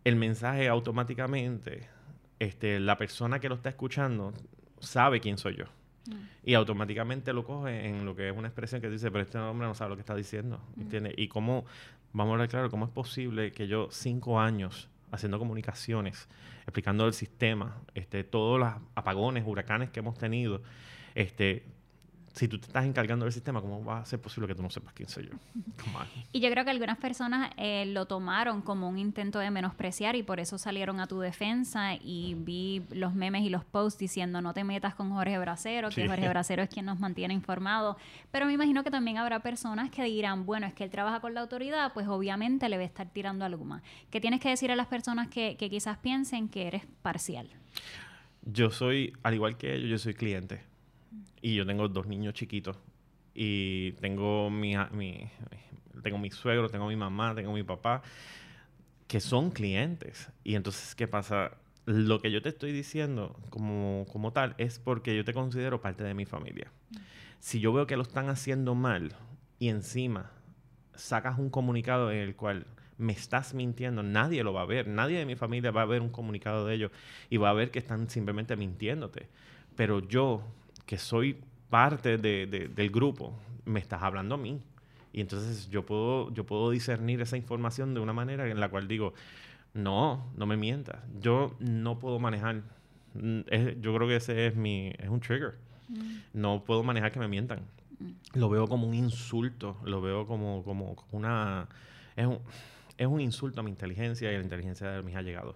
[0.04, 1.88] el mensaje automáticamente,
[2.38, 4.32] este, la persona que lo está escuchando
[4.80, 5.66] sabe quién soy yo.
[6.06, 6.12] Mm.
[6.44, 9.66] Y automáticamente lo coge en lo que es una expresión que dice, pero este hombre
[9.66, 10.60] no sabe lo que está diciendo.
[10.76, 10.80] Mm.
[10.82, 11.14] ¿Entiendes?
[11.16, 11.64] Y cómo
[12.12, 16.28] vamos a ver claro cómo es posible que yo cinco años haciendo comunicaciones,
[16.62, 20.62] explicando el sistema, este, todos los apagones, huracanes que hemos tenido,
[21.14, 21.64] este,
[22.32, 24.70] si tú te estás encargando del sistema, ¿cómo va a ser posible que tú no
[24.70, 25.32] sepas quién soy yo?
[26.32, 30.22] Y yo creo que algunas personas eh, lo tomaron como un intento de menospreciar y
[30.22, 34.54] por eso salieron a tu defensa y vi los memes y los posts diciendo no
[34.54, 37.96] te metas con Jorge Bracero, que Jorge Bracero es quien nos mantiene informados.
[38.30, 41.34] Pero me imagino que también habrá personas que dirán, bueno, es que él trabaja con
[41.34, 43.82] la autoridad, pues obviamente le va a estar tirando a Luma.
[44.10, 47.48] ¿Qué tienes que decir a las personas que, que quizás piensen que eres parcial?
[48.42, 50.69] Yo soy, al igual que ellos, yo soy cliente
[51.42, 52.76] y yo tengo dos niños chiquitos
[53.34, 55.28] y tengo mi, mi,
[56.02, 58.02] tengo mi suegro, tengo mi mamá, tengo mi papá,
[59.06, 60.30] que son clientes.
[60.44, 61.52] Y entonces, ¿qué pasa?
[61.86, 66.04] Lo que yo te estoy diciendo como, como tal es porque yo te considero parte
[66.04, 66.70] de mi familia.
[67.40, 69.14] Si yo veo que lo están haciendo mal
[69.58, 70.30] y encima
[70.94, 72.66] sacas un comunicado en el cual
[72.98, 76.02] me estás mintiendo, nadie lo va a ver, nadie de mi familia va a ver
[76.02, 76.92] un comunicado de ellos
[77.30, 79.28] y va a ver que están simplemente mintiéndote.
[79.74, 80.44] Pero yo
[80.90, 81.36] que soy
[81.68, 83.32] parte de, del grupo,
[83.64, 84.60] me estás hablando a mí.
[85.12, 88.88] Y entonces yo puedo, yo puedo discernir esa información de una manera en la cual
[88.88, 89.14] digo,
[89.72, 90.98] no, no me mientas.
[91.20, 92.62] Yo no puedo manejar.
[93.14, 93.42] Mm,
[93.80, 95.58] yo creo que ese es mi, es un trigger.
[95.90, 96.16] Mm.
[96.32, 97.60] No puedo manejar que me mientan.
[98.00, 98.10] Mm.
[98.40, 101.68] Lo veo como un insulto, lo veo como, como, una...
[102.16, 102.40] Es un,
[102.98, 105.54] es un insulto a mi inteligencia y a la inteligencia de mis allegados.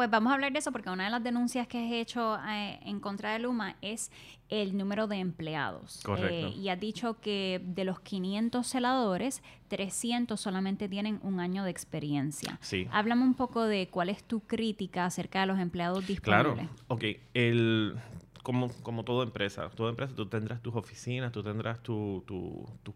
[0.00, 2.80] Pues vamos a hablar de eso porque una de las denuncias que has hecho eh,
[2.86, 4.10] en contra de Luma es
[4.48, 6.00] el número de empleados.
[6.02, 6.46] Correcto.
[6.46, 11.70] Eh, y has dicho que de los 500 celadores, 300 solamente tienen un año de
[11.70, 12.56] experiencia.
[12.62, 12.88] Sí.
[12.92, 16.54] Háblame un poco de cuál es tu crítica acerca de los empleados disponibles.
[16.54, 16.70] Claro.
[16.88, 17.04] Ok.
[17.34, 17.94] El,
[18.42, 22.24] como, como toda empresa, toda empresa tú tendrás tus oficinas, tú tendrás tus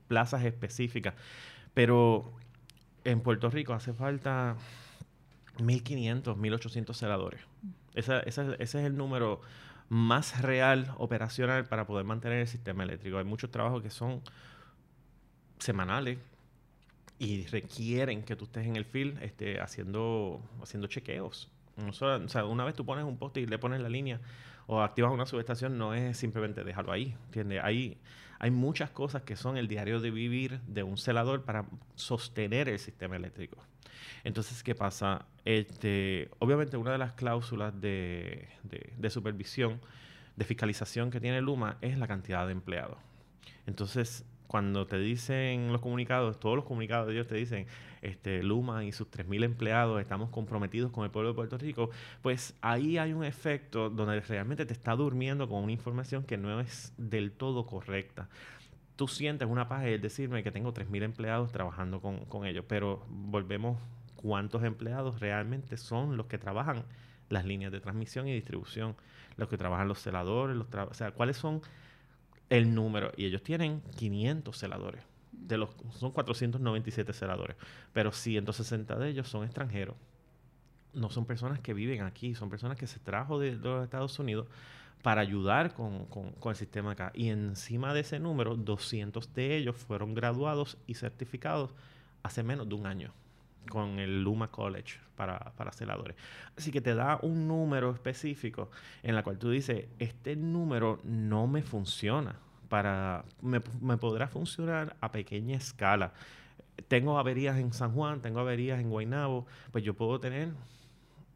[0.08, 1.12] plazas específicas,
[1.74, 2.32] pero
[3.04, 4.56] en Puerto Rico hace falta
[5.58, 7.40] 1.500, 1.800 celadores.
[7.94, 9.40] ese es el número
[9.88, 13.18] más real operacional para poder mantener el sistema eléctrico.
[13.18, 14.22] Hay muchos trabajos que son
[15.58, 16.18] semanales
[17.18, 21.50] y requieren que tú estés en el field este, haciendo, haciendo chequeos.
[21.86, 24.20] o sea, una vez tú pones un poste y le pones la línea
[24.66, 27.14] o activas una subestación, no es simplemente dejarlo ahí.
[27.26, 27.60] ¿entiendes?
[27.62, 27.98] Hay,
[28.38, 32.78] hay muchas cosas que son el diario de vivir de un celador para sostener el
[32.78, 33.58] sistema eléctrico.
[34.24, 35.26] Entonces, ¿qué pasa?
[35.44, 38.48] Este, obviamente, una de las cláusulas de,
[39.10, 39.80] supervisión,
[40.36, 42.98] de fiscalización que tiene Luma es la cantidad de empleados.
[43.66, 47.66] Entonces, cuando te dicen los comunicados, todos los comunicados de ellos te dicen,
[48.02, 51.90] este, Luma y sus 3.000 empleados estamos comprometidos con el pueblo de Puerto Rico,
[52.22, 56.60] pues ahí hay un efecto donde realmente te está durmiendo con una información que no
[56.60, 58.28] es del todo correcta.
[58.96, 63.04] Tú sientes una paz el decirme que tengo 3.000 empleados trabajando con, con ellos, pero
[63.08, 63.78] volvemos
[64.16, 66.84] cuántos empleados realmente son los que trabajan
[67.28, 68.96] las líneas de transmisión y distribución,
[69.36, 71.62] los que trabajan los celadores, los o sea, cuáles son
[72.48, 73.12] el número.
[73.16, 75.02] Y ellos tienen 500 celadores.
[75.32, 77.56] De los, son 497 celadores,
[77.92, 79.96] pero 160 de ellos son extranjeros.
[80.94, 84.46] No son personas que viven aquí, son personas que se trajo de, los Estados Unidos
[85.04, 87.12] para ayudar con, con, el sistema acá.
[87.14, 91.74] Y encima de ese número, 200 de ellos fueron graduados y certificados
[92.22, 93.12] hace menos de un año
[93.68, 96.16] con el Luma College para, para celadores.
[96.56, 98.70] Así que te da un número específico
[99.02, 102.36] en la cual tú dices, este número no me funciona,
[102.70, 106.14] para, me, me podrá funcionar a pequeña escala.
[106.88, 110.48] Tengo averías en San Juan, tengo averías en Guaynabo, pues yo puedo tener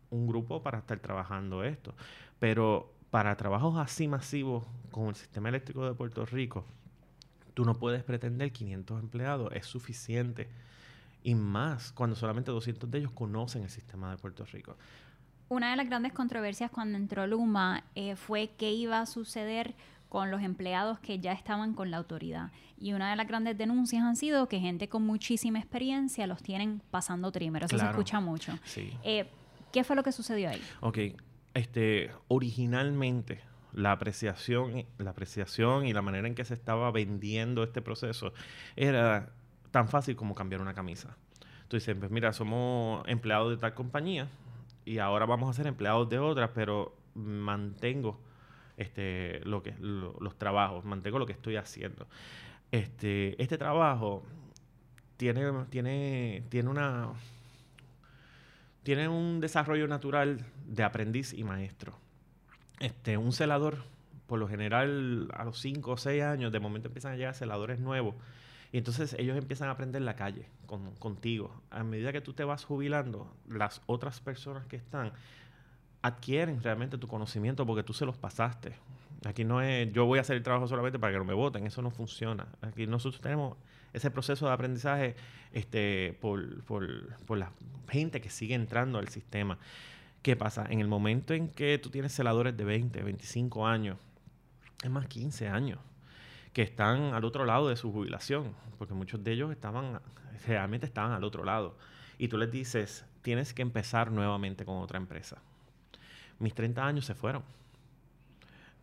[0.09, 1.94] un grupo para estar trabajando esto.
[2.38, 6.64] Pero para trabajos así masivos con el sistema eléctrico de Puerto Rico,
[7.54, 10.48] tú no puedes pretender 500 empleados, es suficiente
[11.22, 14.76] y más cuando solamente 200 de ellos conocen el sistema de Puerto Rico.
[15.48, 19.74] Una de las grandes controversias cuando entró Luma eh, fue qué iba a suceder
[20.08, 22.50] con los empleados que ya estaban con la autoridad.
[22.78, 26.80] Y una de las grandes denuncias han sido que gente con muchísima experiencia los tienen
[26.90, 27.64] pasando trimmer.
[27.64, 28.58] Eso se escucha mucho.
[28.64, 28.92] Sí.
[29.02, 29.28] Eh,
[29.72, 30.62] ¿Qué fue lo que sucedió ahí?
[30.80, 30.98] Ok.
[31.54, 33.40] Este, originalmente,
[33.72, 38.32] la apreciación, la apreciación y la manera en que se estaba vendiendo este proceso
[38.76, 39.30] era
[39.70, 41.16] tan fácil como cambiar una camisa.
[41.68, 44.28] Tú dices, pues mira, somos empleados de tal compañía
[44.84, 48.18] y ahora vamos a ser empleados de otra, pero mantengo
[48.78, 52.06] este, lo que, los trabajos, mantengo lo que estoy haciendo.
[52.70, 54.24] Este, este trabajo
[55.16, 57.12] tiene, tiene, tiene una
[58.88, 61.92] tiene un desarrollo natural de aprendiz y maestro.
[62.81, 63.85] Este, un celador,
[64.27, 67.81] por lo general, a los 5 o 6 años, de momento empiezan a llegar celadores
[67.81, 68.14] nuevos
[68.72, 70.48] y entonces ellos empiezan a aprender la calle
[70.98, 71.53] contigo.
[71.68, 75.12] A medida que tú te vas jubilando, las otras personas que están
[76.01, 78.72] adquieren realmente tu conocimiento porque tú se los pasaste.
[79.27, 81.66] Aquí no es yo voy a hacer el trabajo solamente para que no me voten,
[81.66, 82.46] eso no funciona.
[82.62, 83.59] Aquí nosotros tenemos
[83.92, 85.16] ese proceso de aprendizaje
[85.53, 87.53] este, por, por, por la
[87.88, 89.59] gente que sigue entrando al sistema.
[90.22, 90.66] ¿Qué pasa?
[90.68, 93.96] En el momento en que tú tienes celadores de 20, 25 años,
[94.83, 95.79] es más 15 años,
[96.53, 100.01] que están al otro lado de su jubilación, porque muchos de ellos estaban,
[100.46, 101.77] realmente estaban al otro lado.
[102.18, 105.38] Y tú les dices, tienes que empezar nuevamente con otra empresa.
[106.38, 107.42] Mis 30 años se fueron.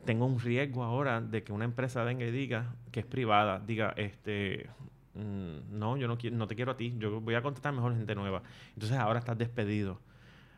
[0.06, 3.94] Tengo un riesgo ahora de que una empresa venga y diga que es privada, diga,
[3.98, 4.70] este,
[5.15, 8.15] mm, no, yo no, no te quiero a ti, yo voy a contratar mejor gente
[8.15, 8.43] nueva.
[8.73, 9.99] Entonces ahora estás despedido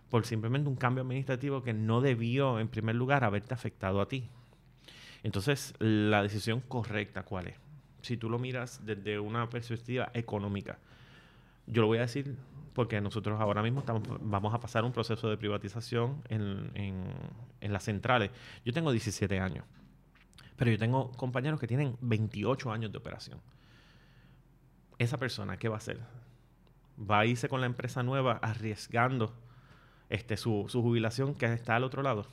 [0.10, 4.30] por simplemente un cambio administrativo que no debió, en primer lugar, haberte afectado a ti.
[5.24, 7.56] Entonces, la decisión correcta, ¿cuál es?
[8.02, 10.80] Si tú lo miras desde una perspectiva económica,
[11.66, 12.38] yo lo voy a decir
[12.74, 16.72] porque nosotros ahora mismo estamos, vamos a pasar un proceso de privatización en,
[17.60, 18.30] en las centrales.
[18.64, 19.66] Yo tengo 17 años,
[20.56, 23.40] pero yo tengo compañeros que tienen 28 años de operación.
[25.00, 26.00] Esa persona, ¿qué va a hacer?
[27.00, 29.34] Va a irse con la empresa nueva arriesgando
[30.10, 32.26] este, su, su jubilación que está al otro lado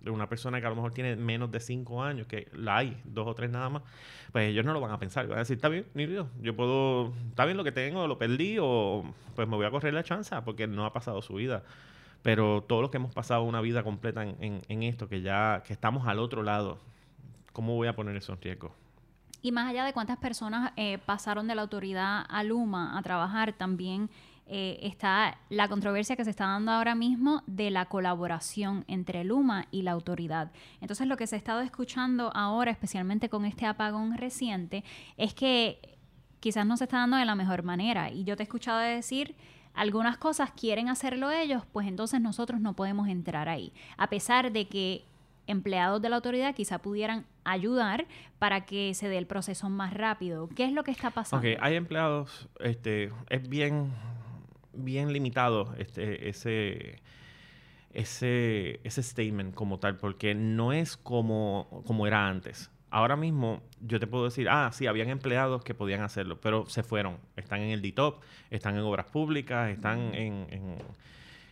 [0.00, 3.00] de una persona que a lo mejor tiene menos de cinco años, que la hay,
[3.04, 3.82] dos o tres nada más,
[4.32, 5.26] pues ellos no lo van a pensar.
[5.26, 8.18] Van a decir, está bien, ni Dios, yo puedo, está bien lo que tengo, lo
[8.18, 11.62] perdí, o pues me voy a correr la chance porque no ha pasado su vida.
[12.22, 15.72] Pero todos los que hemos pasado una vida completa en, en, esto, que ya que
[15.72, 16.78] estamos al otro lado,
[17.52, 18.74] ¿cómo voy a poner eso en riesgo?
[19.42, 23.52] Y más allá de cuántas personas eh, pasaron de la autoridad a Luma a trabajar,
[23.52, 24.10] también
[24.46, 29.66] eh, está la controversia que se está dando ahora mismo de la colaboración entre Luma
[29.70, 30.50] y la autoridad.
[30.80, 34.84] Entonces lo que se ha estado escuchando ahora, especialmente con este apagón reciente,
[35.18, 35.98] es que
[36.40, 38.10] quizás no se está dando de la mejor manera.
[38.10, 39.36] Y yo te he escuchado decir
[39.74, 43.72] algunas cosas quieren hacerlo ellos, pues entonces nosotros no podemos entrar ahí.
[43.96, 45.04] A pesar de que
[45.48, 48.06] empleados de la autoridad quizá pudieran ayudar
[48.38, 50.48] para que se dé el proceso más rápido.
[50.54, 51.48] ¿Qué es lo que está pasando?
[51.48, 53.92] Ok, hay empleados, este, es bien
[54.78, 57.00] bien limitado este, ese,
[57.92, 62.70] ese, ese statement como tal, porque no es como, como era antes.
[62.90, 66.82] Ahora mismo yo te puedo decir, ah, sí, habían empleados que podían hacerlo, pero se
[66.82, 67.18] fueron.
[67.36, 70.76] Están en el DITOP, están en obras públicas, están en, en,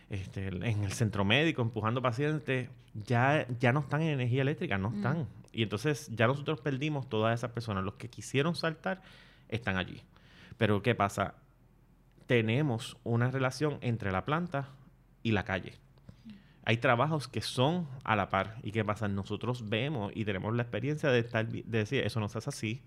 [0.09, 2.69] este, en el centro médico empujando pacientes.
[3.05, 5.27] Ya, ya no están en energía eléctrica, no están.
[5.51, 7.83] Y entonces ya nosotros perdimos todas esas personas.
[7.83, 9.01] Los que quisieron saltar
[9.49, 10.01] están allí.
[10.57, 11.35] Pero ¿qué pasa?
[12.27, 14.69] tenemos una relación entre la planta
[15.23, 15.73] y la calle.
[16.65, 18.57] Hay trabajos que son a la par.
[18.61, 19.07] ¿Y qué pasa?
[19.07, 22.81] Nosotros vemos y tenemos la experiencia de, estar, de decir, eso no se hace así.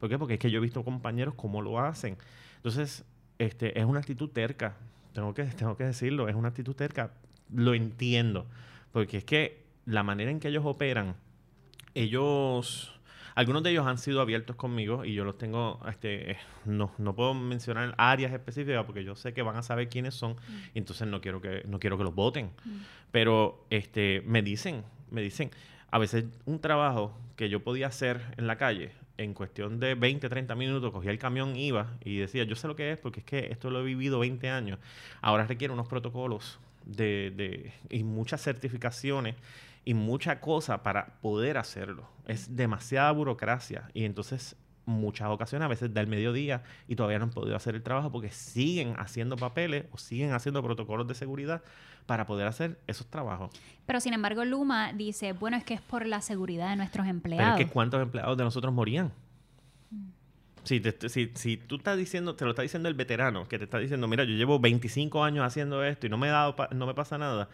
[0.00, 0.18] ¿Por qué?
[0.18, 2.16] Porque es que yo he visto compañeros cómo lo hacen.
[2.56, 3.04] Entonces,
[3.38, 4.76] este, es una actitud terca.
[5.16, 7.10] Tengo que, tengo que decirlo, es una actitud terca.
[7.50, 8.46] Lo entiendo.
[8.92, 11.16] Porque es que la manera en que ellos operan,
[11.94, 12.92] ellos
[13.34, 17.32] algunos de ellos han sido abiertos conmigo y yo los tengo, este, no, no puedo
[17.32, 20.70] mencionar áreas específicas porque yo sé que van a saber quiénes son mm.
[20.74, 22.50] y entonces no quiero que, no quiero que los voten.
[22.64, 22.76] Mm.
[23.10, 25.50] Pero este, me dicen, me dicen,
[25.90, 30.28] a veces un trabajo que yo podía hacer en la calle, en cuestión de 20,
[30.28, 33.26] 30 minutos, cogía el camión, iba y decía, yo sé lo que es porque es
[33.26, 34.78] que esto lo he vivido 20 años.
[35.20, 39.36] Ahora requiere unos protocolos de, de, y muchas certificaciones
[39.84, 42.08] y mucha cosa para poder hacerlo.
[42.26, 47.24] Es demasiada burocracia y entonces muchas ocasiones, a veces da el mediodía y todavía no
[47.24, 51.62] han podido hacer el trabajo porque siguen haciendo papeles o siguen haciendo protocolos de seguridad
[52.06, 53.50] para poder hacer esos trabajos.
[53.84, 57.44] Pero sin embargo, Luma dice, bueno, es que es por la seguridad de nuestros empleados.
[57.44, 59.12] Pero es que ¿cuántos empleados de nosotros morían?
[60.62, 63.78] Si, si, si, tú estás diciendo, te lo está diciendo el veterano, que te está
[63.78, 66.94] diciendo, mira, yo llevo 25 años haciendo esto y no me, he dado no me
[66.94, 67.48] pasa nada,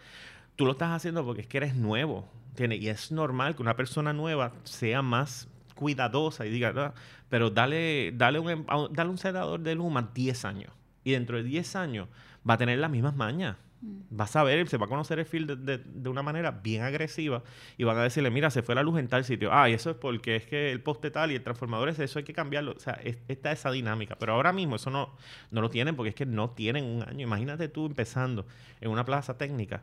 [0.55, 2.27] tú lo estás haciendo porque es que eres nuevo.
[2.49, 2.81] ¿entiendes?
[2.81, 6.93] Y es normal que una persona nueva sea más cuidadosa y diga, ah,
[7.33, 10.71] pero dale, dale, un, dale un sedador de Luma 10 años.
[11.03, 12.07] Y dentro de 10 años
[12.47, 13.57] va a tener las mismas mañas.
[13.81, 14.01] Mm.
[14.11, 17.41] Vas a ver, se va a conocer el field de, de, una manera bien agresiva
[17.75, 19.51] y van a decirle, mira, se fue la luz en tal sitio.
[19.51, 22.19] Ah, y eso es porque es que el poste tal y el transformador es eso,
[22.19, 22.73] hay que cambiarlo.
[22.73, 24.15] O sea, está esa dinámica.
[24.19, 25.09] Pero ahora mismo eso no,
[25.49, 27.23] no lo tienen porque es que no tienen un año.
[27.23, 28.45] Imagínate tú empezando
[28.79, 29.81] en una plaza técnica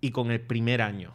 [0.00, 1.12] y con el primer año,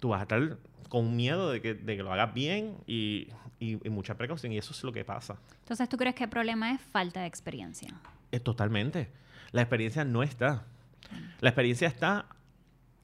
[0.00, 0.58] tú vas a estar
[0.90, 3.28] con miedo de que, de que lo hagas bien y,
[3.62, 4.52] y, mucha precaución.
[4.52, 5.36] Y eso es lo que pasa.
[5.60, 7.88] Entonces, ¿tú crees que el problema es falta de experiencia?
[8.30, 9.10] Es totalmente.
[9.52, 10.64] La experiencia no está.
[11.40, 12.26] La experiencia está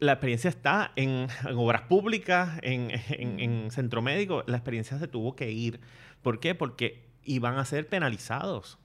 [0.01, 4.45] la experiencia está en, obras públicas, en, en, en, centro médico.
[4.47, 5.81] La experiencia se tuvo que ir.
[6.23, 6.55] ¿Por qué?
[6.55, 8.79] Porque iban a ser penalizados.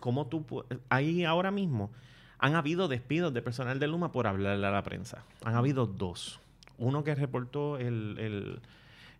[0.00, 1.90] ¿Cómo tú, ahí ahora mismo,
[2.38, 5.24] han habido despidos de personal de Luma por hablarle a la prensa.
[5.44, 6.40] Han habido dos.
[6.76, 8.60] Uno que reportó el,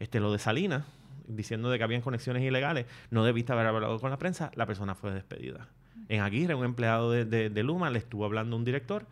[0.01, 0.85] Este, lo de Salinas,
[1.27, 4.95] diciendo de que habían conexiones ilegales, no debiste haber hablado con la prensa, la persona
[4.95, 5.69] fue despedida.
[6.09, 9.07] En Aguirre, un empleado de, Luma le estuvo hablando a un director,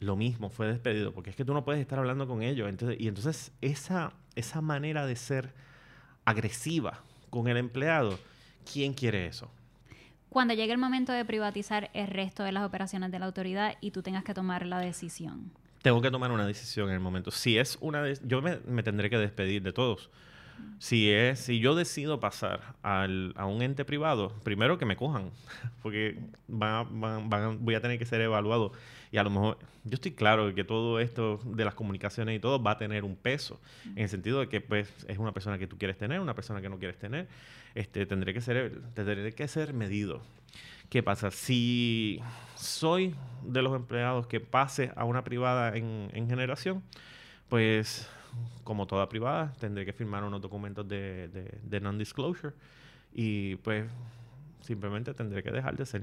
[0.00, 2.68] lo mismo, fue despedido, porque es que tú no puedes estar hablando con ellos.
[2.68, 5.52] Entonces, y entonces esa, esa manera de ser
[6.24, 8.18] agresiva con el empleado,
[8.70, 9.50] ¿quién quiere eso?
[10.28, 13.92] Cuando llegue el momento de privatizar el resto de las operaciones de la autoridad y
[13.92, 15.52] tú tengas que tomar la decisión.
[15.80, 17.30] Tengo que tomar una decisión en el momento.
[17.30, 20.10] Si es una yo me, me tendré que despedir de todos
[20.78, 25.30] si es, si yo decido pasar al, a un ente privado, primero que me cojan,
[25.82, 28.72] porque voy a tener que ser evaluado.
[29.10, 32.62] Y a lo mejor, yo estoy claro que todo esto de las comunicaciones y todo
[32.62, 33.60] va a tener un peso,
[33.96, 36.60] en el sentido de que pues es una persona que tú quieres tener, una persona
[36.60, 37.28] que no quieres tener,
[37.74, 40.20] este, tendré que ser, tendré que ser medido.
[40.90, 41.30] ¿Qué pasa?
[41.30, 42.20] Si
[42.56, 46.82] soy de los empleados que pase a una privada en, en generación,
[47.48, 48.08] pues
[48.64, 51.28] como toda privada, tendré que firmar unos documentos de,
[51.62, 52.54] de, non-disclosure
[53.12, 53.84] y pues
[54.60, 56.02] simplemente tendré que dejar de ser.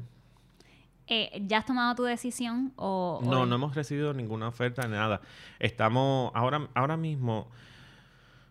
[1.07, 5.21] Eh, ¿Ya has tomado tu decisión o, No, no hemos recibido ninguna oferta ni nada.
[5.59, 7.49] Estamos ahora, ahora mismo...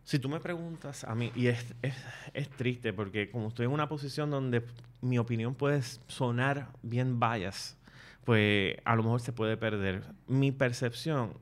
[0.03, 1.95] Si tú me preguntas a mí, y es, es,
[2.35, 4.65] es, triste porque como estoy en una posición donde
[5.03, 7.79] mi opinión puede sonar bien bias,
[8.25, 10.03] pues a lo mejor se puede perder.
[10.27, 11.35] Mi percepción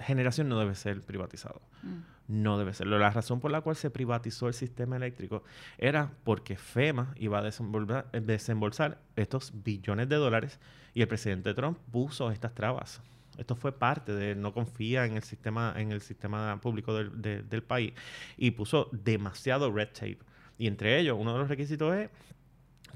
[0.00, 1.60] generación no debe ser privatizado.
[1.86, 2.16] Mm.
[2.28, 2.98] No debe serlo.
[2.98, 5.44] La razón por la cual se privatizó el sistema eléctrico
[5.78, 10.58] era porque FEMA iba a desembolsar estos billones de dólares
[10.92, 13.00] y el presidente Trump puso estas trabas.
[13.38, 17.62] Esto fue parte de no confía en el sistema, en el sistema público del, del
[17.62, 17.92] país
[18.36, 20.18] y puso demasiado red tape.
[20.58, 22.10] Y entre ellos, uno de los requisitos es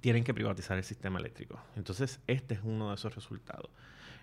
[0.00, 1.60] tienen que privatizar el sistema eléctrico.
[1.76, 3.70] Entonces, este es uno de esos resultados.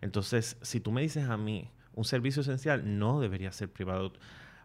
[0.01, 4.13] Entonces, si tú me dices a mí un servicio esencial no debería ser privado.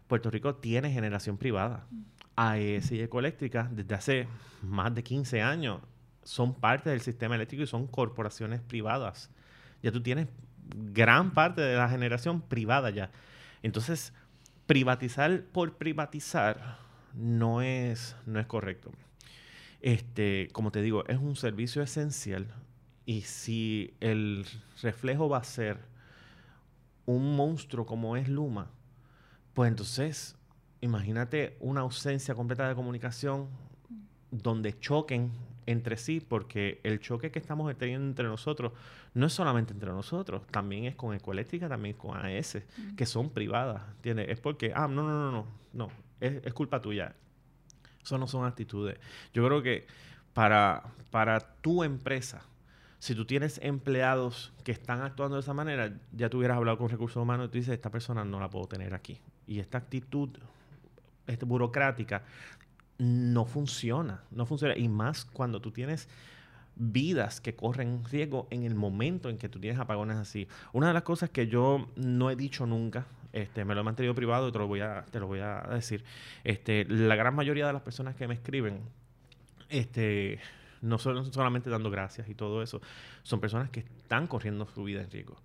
[0.07, 1.87] Puerto Rico tiene generación privada.
[2.35, 4.27] AES y Ecoeléctrica desde hace
[4.61, 5.81] más de 15 años
[6.23, 9.29] son parte del sistema eléctrico y son corporaciones privadas.
[9.81, 10.27] Ya tú tienes
[10.75, 13.11] gran parte de la generación privada ya.
[13.61, 14.13] Entonces,
[14.65, 16.77] privatizar por privatizar
[17.13, 18.91] no es, no es correcto.
[19.81, 22.47] Este, como te digo, es un servicio esencial
[23.05, 24.45] y si el
[24.81, 25.79] reflejo va a ser
[27.05, 28.71] un monstruo como es Luma,
[29.53, 30.35] pues entonces
[30.81, 33.47] imagínate una ausencia completa de comunicación
[34.31, 35.31] donde choquen
[35.65, 38.73] entre sí, porque el choque que estamos teniendo entre nosotros
[39.13, 42.63] no es solamente entre nosotros, también es con Ecoeléctrica, también con AES,
[42.97, 44.29] que son privadas, ¿entiendes?
[44.29, 45.89] Es porque, ah, no, no, no, no, no,
[46.19, 47.15] es, es culpa tuya.
[48.03, 48.99] Eso no son actitudes.
[49.33, 49.87] Yo creo que
[50.33, 52.41] para, para tu empresa,
[52.99, 56.89] si tú tienes empleados que están actuando de esa manera, ya tú hubieras hablado con
[56.89, 59.19] recursos humanos y tú dices, esta persona no la puedo tener aquí.
[59.47, 60.29] Y esta actitud
[61.27, 62.23] esta burocrática
[62.97, 64.77] no funciona, no funciona.
[64.77, 66.07] Y más cuando tú tienes
[66.75, 70.47] vidas que corren riesgo en el momento en que tú tienes apagones así.
[70.71, 74.15] Una de las cosas que yo no he dicho nunca, este, me lo he mantenido
[74.15, 76.03] privado y te lo voy a, te lo voy a decir.
[76.43, 78.81] Este, la gran mayoría de las personas que me escriben,
[79.69, 80.39] este,
[80.81, 82.81] no solamente dando gracias y todo eso,
[83.23, 85.37] son personas que están corriendo su vida en riesgo.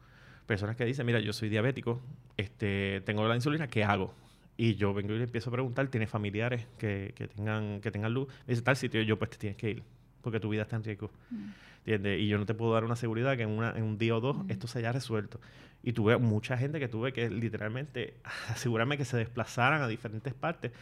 [0.48, 2.00] Personas que dicen, mira, yo soy diabético,
[2.38, 4.14] este, tengo la insulina, ¿qué hago?
[4.56, 8.14] Y yo vengo y le empiezo a preguntar, ¿tienes familiares que, que tengan, que tengan
[8.14, 8.28] luz?
[8.46, 9.82] Me dice, tal sitio, yo pues te tienes que ir,
[10.22, 11.10] porque tu vida está en riesgo.
[11.28, 11.50] Mm.
[11.80, 12.20] ¿Entiendes?
[12.22, 14.20] Y yo no te puedo dar una seguridad que en, una, en un día o
[14.20, 14.50] dos mm.
[14.50, 15.38] esto se haya resuelto.
[15.82, 18.14] Y tuve mucha gente que tuve que literalmente
[18.48, 20.72] asegurarme que se desplazaran a diferentes partes,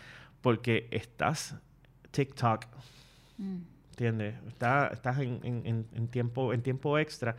[0.42, 1.56] porque estás
[2.12, 2.66] TikTok.
[3.38, 3.56] Mm.
[3.90, 4.34] ¿entiendes?
[4.92, 7.36] estás en, tiempo, en tiempo extra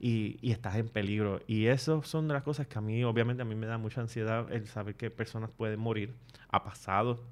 [0.00, 1.40] y, estás en peligro.
[1.46, 4.00] Y eso son de las cosas que a mí, obviamente, a mí me da mucha
[4.00, 6.14] ansiedad el saber que personas pueden morir.
[6.48, 7.22] Ha pasado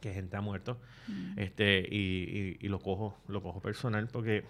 [0.00, 0.78] que gente ha muerto.
[1.08, 1.38] Mm.
[1.38, 4.44] este y, y, lo cojo lo cojo personal porque,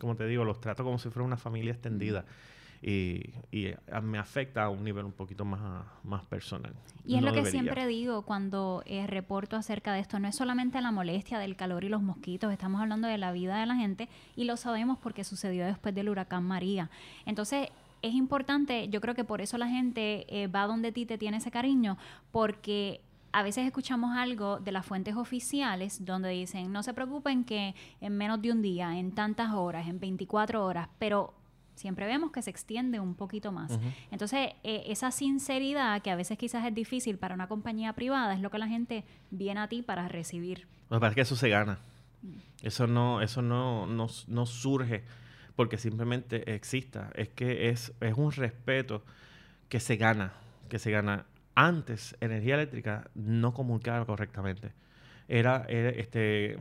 [0.00, 2.22] como te digo, los trato como si fuera una familia extendida.
[2.22, 2.53] Mm
[2.86, 6.74] y, y me afecta a un nivel un poquito más, más personal.
[7.06, 10.78] Y es lo que siempre digo cuando eh, reporto acerca de esto, no es solamente
[10.82, 14.10] la molestia del calor y los mosquitos, estamos hablando de la vida de la gente
[14.36, 16.90] y lo sabemos porque sucedió después del huracán María.
[17.24, 17.68] Entonces,
[18.02, 21.38] es importante, yo creo que por eso la gente eh, va donde ti te tiene
[21.38, 21.96] ese cariño,
[22.32, 23.00] porque
[23.32, 28.14] a veces escuchamos algo de las fuentes oficiales donde dicen, no se preocupen que en
[28.14, 31.32] menos de un día, en tantas horas, en 24 horas, pero
[31.74, 33.78] siempre vemos que se extiende un poquito más.
[34.10, 38.40] Entonces, eh, esa sinceridad que a veces quizás es difícil para una compañía privada es
[38.40, 40.66] lo que la gente viene a ti para recibir.
[40.90, 41.78] Me parece que eso se gana.
[42.22, 42.36] Mm.
[42.62, 45.04] Eso no, eso no, no, surge
[45.56, 47.10] porque simplemente exista.
[47.14, 49.02] Es que es, es un respeto
[49.68, 50.32] que se gana,
[50.68, 51.26] que se gana.
[51.54, 54.72] antes energía eléctrica no comunicaba correctamente.
[55.28, 56.56] Era, este,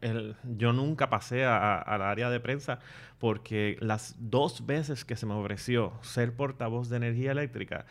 [0.00, 2.78] el, yo nunca pasé al área de prensa
[3.18, 7.86] porque las dos veces que se me ofreció ser portavoz de energía eléctrica,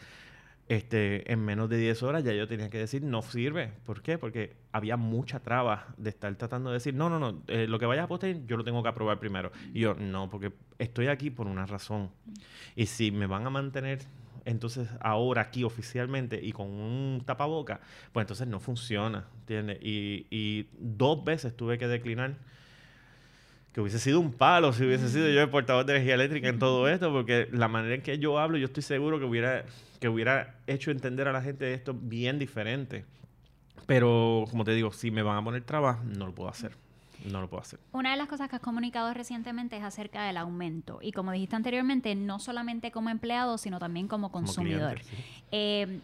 [0.69, 3.71] este, en menos de 10 horas ya yo tenía que decir no sirve.
[3.85, 4.17] ¿Por qué?
[4.17, 7.85] Porque había mucha traba de estar tratando de decir, no, no, no, eh, lo que
[7.85, 9.51] vaya a postear yo lo tengo que aprobar primero.
[9.73, 12.11] Y yo, no, porque estoy aquí por una razón.
[12.75, 13.99] Y si me van a mantener
[14.45, 17.79] entonces ahora aquí oficialmente y con un tapaboca,
[18.11, 19.79] pues entonces no funciona, ¿entiendes?
[19.81, 22.35] Y, y dos veces tuve que declinar
[23.73, 26.59] que hubiese sido un palo si hubiese sido yo el portavoz de energía eléctrica en
[26.59, 29.65] todo esto, porque la manera en que yo hablo, yo estoy seguro que hubiera,
[29.99, 33.03] que hubiera hecho entender a la gente esto bien diferente.
[33.87, 36.71] Pero, como te digo, si me van a poner trabajo, no lo puedo hacer.
[37.23, 37.79] No lo puedo hacer.
[37.91, 40.99] Una de las cosas que has comunicado recientemente es acerca del aumento.
[41.01, 44.99] Y como dijiste anteriormente, no solamente como empleado, sino también como consumidor.
[45.51, 45.99] Eh,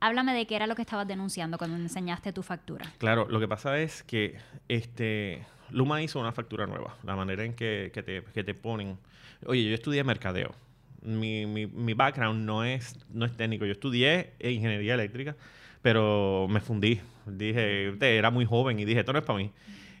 [0.00, 2.92] háblame de qué era lo que estabas denunciando cuando enseñaste tu factura.
[2.98, 4.36] Claro, lo que pasa es que
[4.68, 6.96] este Luma hizo una factura nueva.
[7.04, 8.98] La manera en que, te, que te ponen.
[9.46, 10.54] Oye, yo estudié mercadeo.
[11.02, 13.64] Mi, mi, mi background no es, no es técnico.
[13.64, 15.36] Yo estudié ingeniería eléctrica,
[15.82, 17.00] pero me fundí.
[17.26, 19.52] Dije, era muy joven y dije, esto no es para mí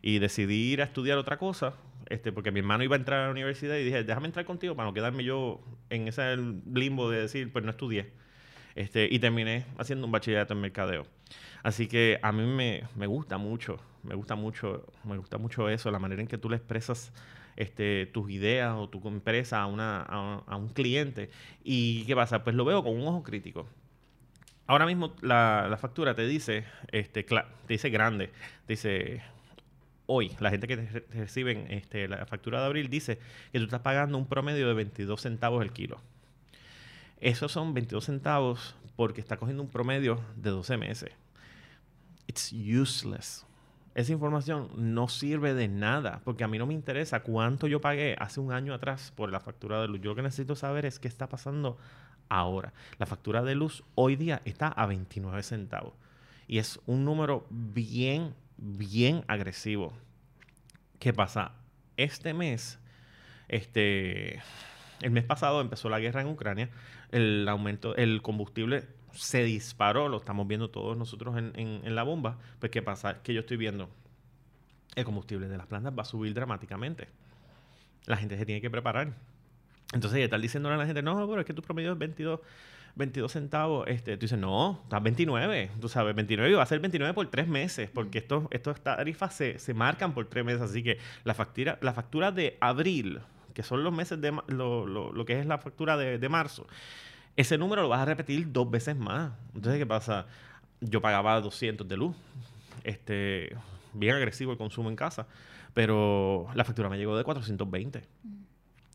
[0.06, 1.72] y decidí ir a estudiar otra cosa,
[2.10, 4.76] este, porque mi hermano iba a entrar a la universidad y dije, déjame entrar contigo
[4.76, 6.36] para no quedarme yo en ese
[6.70, 8.12] limbo de decir, pues no estudié.
[8.74, 11.06] Este, y terminé haciendo un bachillerato en mercadeo.
[11.62, 15.90] Así que a mí me, me, gusta mucho, me gusta mucho, me gusta mucho eso,
[15.90, 17.10] la manera en que tú le expresas
[17.56, 21.30] este, tus ideas o tu empresa a, una, a, un cliente.
[21.62, 22.44] ¿Y qué pasa?
[22.44, 23.66] Pues lo veo con un ojo crítico.
[24.66, 28.30] Ahora mismo la, la factura te dice, este, te dice grande,
[28.68, 29.22] dice
[30.06, 33.18] hoy, la gente que te reciben este, la factura de abril dice
[33.52, 36.00] que tú estás pagando un promedio de 22 centavos el kilo.
[37.20, 41.10] Esos son 22 centavos porque está cogiendo un promedio de 12 meses.
[42.26, 43.46] It's useless.
[43.94, 48.16] Esa información no sirve de nada porque a mí no me interesa cuánto yo pagué
[48.18, 50.00] hace un año atrás por la factura de luz.
[50.00, 51.78] Yo lo que necesito saber es qué está pasando
[52.28, 52.72] ahora.
[52.98, 55.94] La factura de luz hoy día está a 29 centavos
[56.46, 59.92] y es un número bien bien agresivo.
[60.98, 61.52] ¿Qué pasa?
[61.96, 62.78] Este mes,
[63.48, 64.42] este,
[65.00, 66.70] el mes pasado empezó la guerra en Ucrania,
[67.12, 72.38] el aumento, el combustible se disparó, lo estamos viendo todos nosotros en, en, la bomba.
[72.58, 73.22] Pues, ¿qué pasa?
[73.22, 73.88] Que yo estoy viendo
[74.94, 77.08] el combustible de las plantas va a subir dramáticamente.
[78.06, 79.14] La gente se tiene que preparar.
[79.92, 82.40] Entonces, ya están diciéndole a la gente, no, pero es que tu promedio es 22
[82.96, 86.78] 22 centavos, este, tú dices, no, está 29, tú sabes, 29 y va a ser
[86.78, 90.82] 29 por tres meses, porque estos, estos tarifas se, se marcan por tres meses, así
[90.82, 93.20] que la factura, la factura de abril,
[93.52, 96.66] que son los meses de lo, lo, lo que es la factura de, de, marzo,
[97.36, 99.32] ese número lo vas a repetir dos veces más.
[99.54, 100.26] Entonces, ¿qué pasa?
[100.80, 102.14] Yo pagaba 200 de luz,
[102.84, 103.56] este,
[103.92, 105.26] bien agresivo el consumo en casa,
[105.72, 108.04] pero la factura me llegó de 420.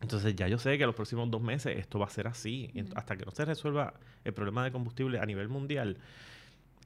[0.02, 2.72] Entonces ya yo sé que los próximos dos meses esto va a ser así.
[2.96, 3.94] Hasta que no se resuelva
[4.24, 5.98] el problema de combustible a nivel mundial,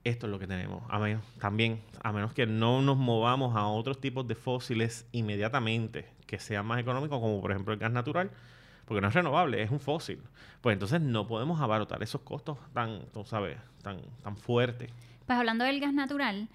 [0.03, 0.83] esto es lo que tenemos.
[0.89, 6.09] A menos, también, a menos que no nos movamos a otros tipos de fósiles inmediatamente,
[6.25, 8.31] que sean más económicos, como por ejemplo el gas natural,
[8.85, 10.19] porque no es renovable, es un fósil.
[10.61, 14.91] Pues entonces no podemos abaratar esos costos tan, tú sabes, tan, tan fuertes.
[15.25, 16.49] Pues hablando del gas natural,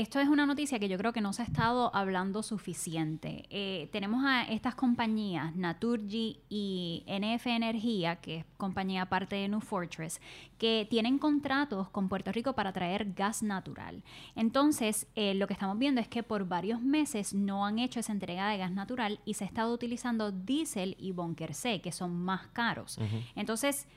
[0.00, 3.46] esto es una noticia que yo creo que no se ha estado hablando suficiente.
[3.50, 9.60] Eh, tenemos a estas compañías, Naturgy y NF Energía, que es compañía aparte de New
[9.60, 10.20] Fortress,
[10.56, 14.04] que tienen contratos con Puerto Rico para traer gas natural.
[14.36, 18.12] Entonces, eh, lo que estamos viendo es que por varios meses no han hecho esa
[18.12, 22.14] entrega de gas natural y se ha estado utilizando diésel y bunker C, que son
[22.14, 23.00] más caros.
[23.34, 23.88] Entonces,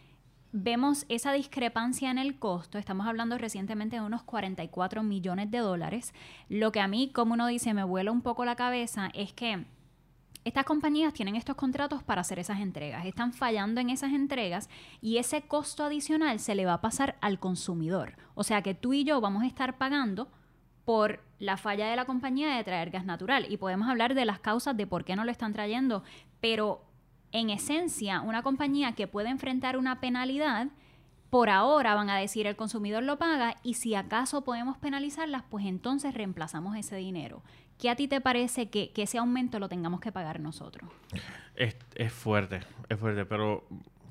[0.52, 6.14] vemos esa discrepancia en el costo, estamos hablando recientemente de unos 44 millones de dólares,
[6.50, 9.66] lo que a mí, como uno dice, me vuela un poco la cabeza es que
[10.44, 15.18] estas compañías tienen estos contratos para hacer esas entregas, están fallando en esas entregas y
[15.18, 18.18] ese costo adicional se le va a pasar al consumidor.
[18.34, 20.30] O sea que tú y yo vamos a estar pagando
[20.84, 23.46] por la falla de la compañía de traer gas natural.
[23.50, 26.04] Y podemos hablar de las causas de por qué no lo están trayendo,
[26.40, 26.84] pero
[27.32, 30.68] en esencia, una compañía que puede enfrentar una penalidad,
[31.30, 35.66] por ahora van a decir el consumidor lo paga y si acaso podemos penalizarlas, pues
[35.66, 37.42] entonces reemplazamos ese dinero.
[37.80, 40.92] ¿Qué a ti te parece que, ese aumento lo tengamos que pagar nosotros?
[41.56, 41.76] Es,
[42.12, 42.60] fuerte,
[42.90, 43.66] es fuerte, pero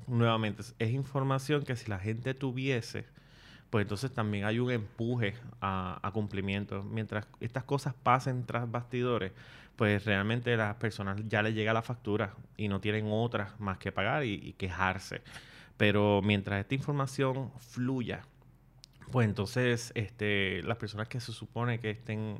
[0.07, 3.05] nuevamente es información que si la gente tuviese,
[3.69, 6.83] pues entonces también hay un empuje a, a cumplimiento.
[6.83, 9.31] Mientras estas cosas pasen tras bastidores,
[9.81, 13.91] pues realmente las personas ya les llega la factura y no tienen otras más que
[13.91, 15.23] pagar y, quejarse.
[15.75, 18.21] Pero mientras esta información fluya,
[19.11, 22.37] pues entonces este, las personas que se supone que estén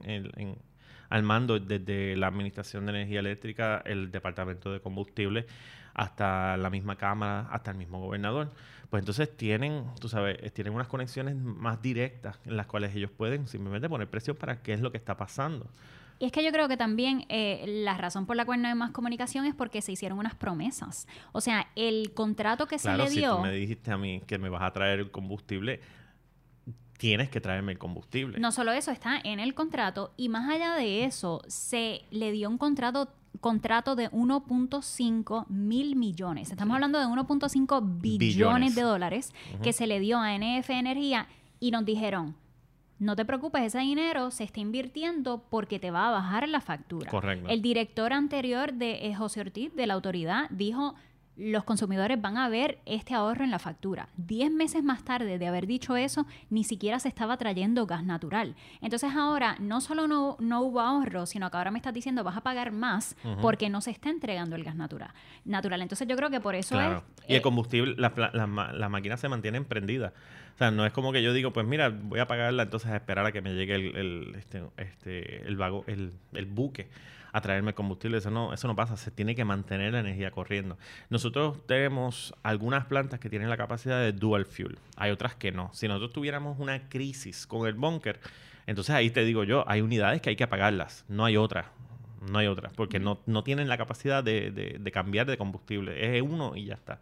[1.10, 5.48] al mando desde la Administración de Energía Eléctrica, el Departamento de Combustible,
[5.96, 8.52] hasta la misma Cámara, hasta el mismo gobernador,
[8.92, 13.10] pues entonces tienen, tú sabes, eh, tienen unas conexiones más directas en las cuales ellos
[13.10, 15.66] pueden simplemente poner presión para qué es lo que está pasando.
[16.22, 18.76] Y es que yo creo que también eh, la razón por la cual no hay
[18.76, 21.08] más comunicación es porque se hicieron unas promesas.
[21.32, 23.32] O sea, el contrato que se le dio...
[23.32, 25.82] Si tú me dijiste a mí que me vas a traer el combustible,
[27.00, 28.40] tienes que traerme el combustible.
[28.40, 32.52] No solo eso, está en el contrato y más allá de eso, se le dio
[32.52, 36.52] un contrato contrato de 1.5 mil millones.
[36.52, 41.28] Estamos hablando de 1.5 billones, de dólares que se le dio a NF Energía
[41.60, 42.36] y nos dijeron,
[43.02, 47.10] no te preocupes, ese dinero se está invirtiendo porque te va a bajar la factura.
[47.10, 47.50] Correcto.
[47.50, 50.94] El director anterior de eh, José Ortiz, de la autoridad, dijo,
[51.38, 54.10] los consumidores van a ver este ahorro en la factura.
[54.18, 58.56] Diez meses más tarde de haber dicho eso, ni siquiera se estaba trayendo gas natural.
[58.82, 62.38] Entonces ahora no solo no, no hubo ahorro, sino que ahora me estás diciendo vas
[62.38, 65.12] a pagar más porque no se está entregando el gas natural.
[65.46, 65.82] natural.
[65.82, 67.02] Entonces yo creo que por eso es...
[67.28, 70.14] Y el eh, combustible, las la, máquinas se mantienen prendidas.
[70.56, 72.98] O sea, no es como que yo digo, pues mira, voy a pagarla entonces a
[72.98, 76.90] esperar a que me llegue el, el, este, este, el, vago, el, el buque
[77.32, 78.18] a traerme combustible.
[78.18, 80.78] Eso no, eso no pasa, se tiene que mantener la energía corriendo.
[81.10, 85.70] Nosotros tenemos algunas plantas que tienen la capacidad de dual fuel, hay otras que no.
[85.74, 88.20] Si nosotros tuviéramos una crisis con el búnker,
[88.68, 91.66] entonces ahí te digo yo, hay unidades que hay que apagarlas, no hay otras.
[92.30, 96.18] No hay otras, porque no, no tienen la capacidad de, de cambiar de combustible.
[96.18, 97.00] Es uno y ya está.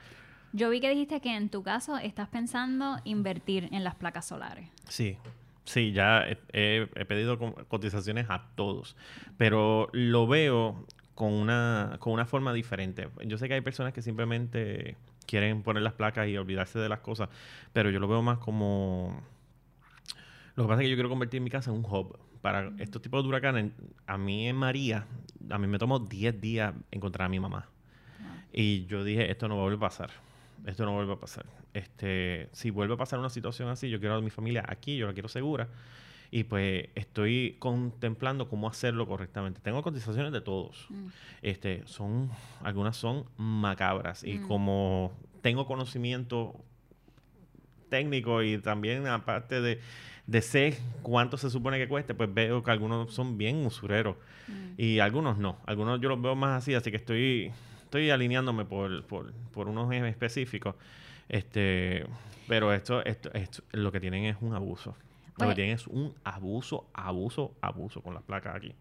[0.51, 4.67] Yo vi que dijiste que en tu caso estás pensando invertir en las placas solares.
[4.87, 5.17] Sí,
[5.69, 8.97] Sí, ya he, pedido cotizaciones a todos,
[9.37, 13.07] pero lo veo con una, con una forma diferente.
[13.27, 14.97] Yo sé que hay personas que simplemente
[15.27, 17.29] quieren poner las placas y olvidarse de las cosas,
[17.71, 19.21] pero yo lo veo más como...
[20.55, 22.17] Lo que pasa es que yo quiero convertir mi casa en un hub.
[22.41, 23.71] Para estos tipos de huracanes,
[24.07, 25.05] a mí en María,
[25.51, 27.69] a mí me tomó 10 días encontrar a mi mamá.
[28.51, 30.28] Y yo dije, esto no va a volver a pasar
[30.65, 31.45] esto no vuelve a pasar.
[31.73, 35.07] Este, si vuelve a pasar una situación así, yo quiero a mi familia aquí, yo
[35.07, 35.67] la quiero segura.
[36.31, 39.61] Y pues estoy contemplando cómo hacerlo correctamente.
[39.61, 40.85] Tengo cotizaciones de todos.
[40.89, 41.07] Mm.
[41.41, 42.29] Este, son,
[42.61, 44.23] algunas son macabras.
[44.23, 44.47] Y mm.
[44.47, 46.55] como tengo conocimiento
[47.89, 49.79] técnico y también aparte de,
[50.27, 54.15] de sé cuánto se supone que cueste, pues veo que algunos son bien usureros.
[54.47, 54.73] Mm.
[54.77, 55.57] Y algunos no.
[55.65, 57.51] Algunos yo los veo más así, así que estoy
[57.89, 60.75] estoy alineándome por, por, por unos específicos.
[61.27, 62.05] Este,
[62.47, 64.95] pero esto, esto, esto, lo que tienen es un abuso.
[65.39, 68.75] Lo que tienen es un abuso, abuso, abuso con las placas aquí.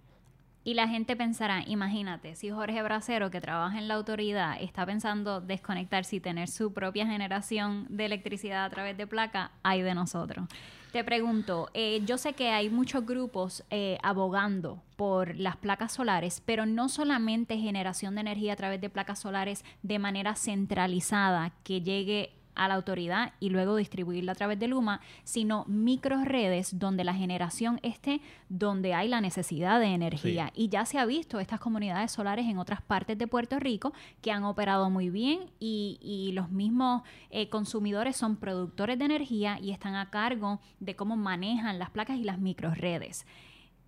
[0.65, 5.41] Y la gente pensará, imagínate, si Jorge Bracero, que trabaja en la autoridad, está pensando
[5.41, 10.47] desconectarse y tener su propia generación de electricidad a través de placa, hay de nosotros.
[10.93, 16.43] Te pregunto, eh, yo sé que hay muchos grupos eh, abogando por las placas solares,
[16.45, 21.83] pero no solamente generación de energía a través de placas solares de manera centralizada que
[21.83, 27.15] llegue a la autoridad y luego distribuirla a través de Luma, sino microredes donde la
[27.15, 30.51] generación esté donde hay la necesidad de energía.
[30.55, 34.33] Y ya se ha visto estas comunidades solares en otras partes de Puerto Rico que
[34.33, 39.95] han operado muy bien y, los mismos eh, consumidores son productores de energía y están
[39.95, 43.25] a cargo de cómo manejan las placas y las microredes.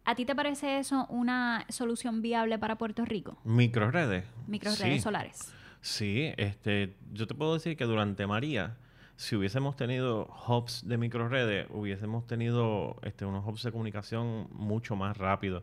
[0.05, 3.39] ¿A ti te parece eso una solución viable para Puerto Rico?
[3.45, 4.25] Microredes.
[4.47, 5.53] Microredes solares.
[5.81, 8.77] Sí, este, yo te puedo decir que durante María,
[9.17, 15.17] si hubiésemos tenido hubs de microredes, hubiésemos tenido este, unos hubs de comunicación mucho más
[15.17, 15.63] rápido.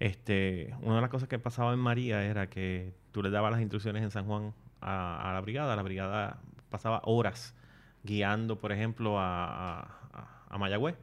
[0.00, 3.60] Este, una de las cosas que pasaba en María era que tú le dabas las
[3.62, 4.52] instrucciones en San Juan
[4.82, 7.54] a, la brigada, la brigada pasaba horas
[8.02, 9.80] guiando, por ejemplo, a,
[10.12, 10.96] a, a Mayagüez.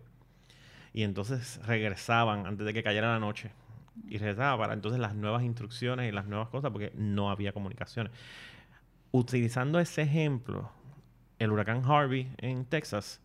[0.94, 3.52] Y entonces regresaban antes de que cayera la noche
[4.08, 8.12] y regresaban para entonces las nuevas instrucciones y las nuevas cosas porque no había comunicaciones
[9.12, 10.72] utilizando ese ejemplo,
[11.40, 13.22] el huracán Harvey en Texas,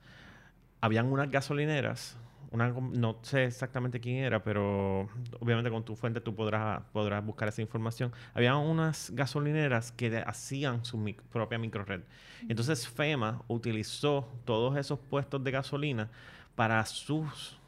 [0.81, 2.17] habían unas gasolineras,
[2.51, 5.09] una, no sé exactamente quién era, pero
[5.41, 8.13] obviamente con tu fuente tú podrás, podrás buscar esa información.
[8.35, 12.03] Habían unas gasolineras que hacían su propia microred.
[12.49, 16.11] Entonces FEMA utilizó todos esos puestos de gasolina
[16.55, 17.59] para sus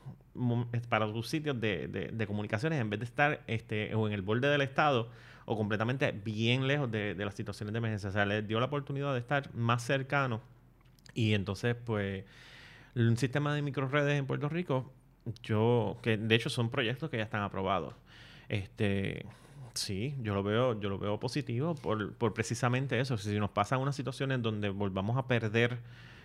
[0.89, 4.49] para sus sitios de, de, comunicaciones en vez de estar este, o en el borde
[4.49, 5.11] del estado
[5.45, 8.11] o completamente bien lejos de, las situaciones de emergencia.
[8.11, 10.41] O sea, les dio la oportunidad de estar más cercano
[11.15, 12.25] y entonces, pues,
[12.95, 14.93] un sistema de microredes en Puerto Rico,
[15.43, 17.95] yo, que de hecho son proyectos que ya están aprobados.
[18.49, 19.27] Este,
[19.75, 23.17] sí, yo lo veo, yo lo veo positivo por, por precisamente eso.
[23.17, 25.79] Si nos pasan unas situaciones donde volvamos a perder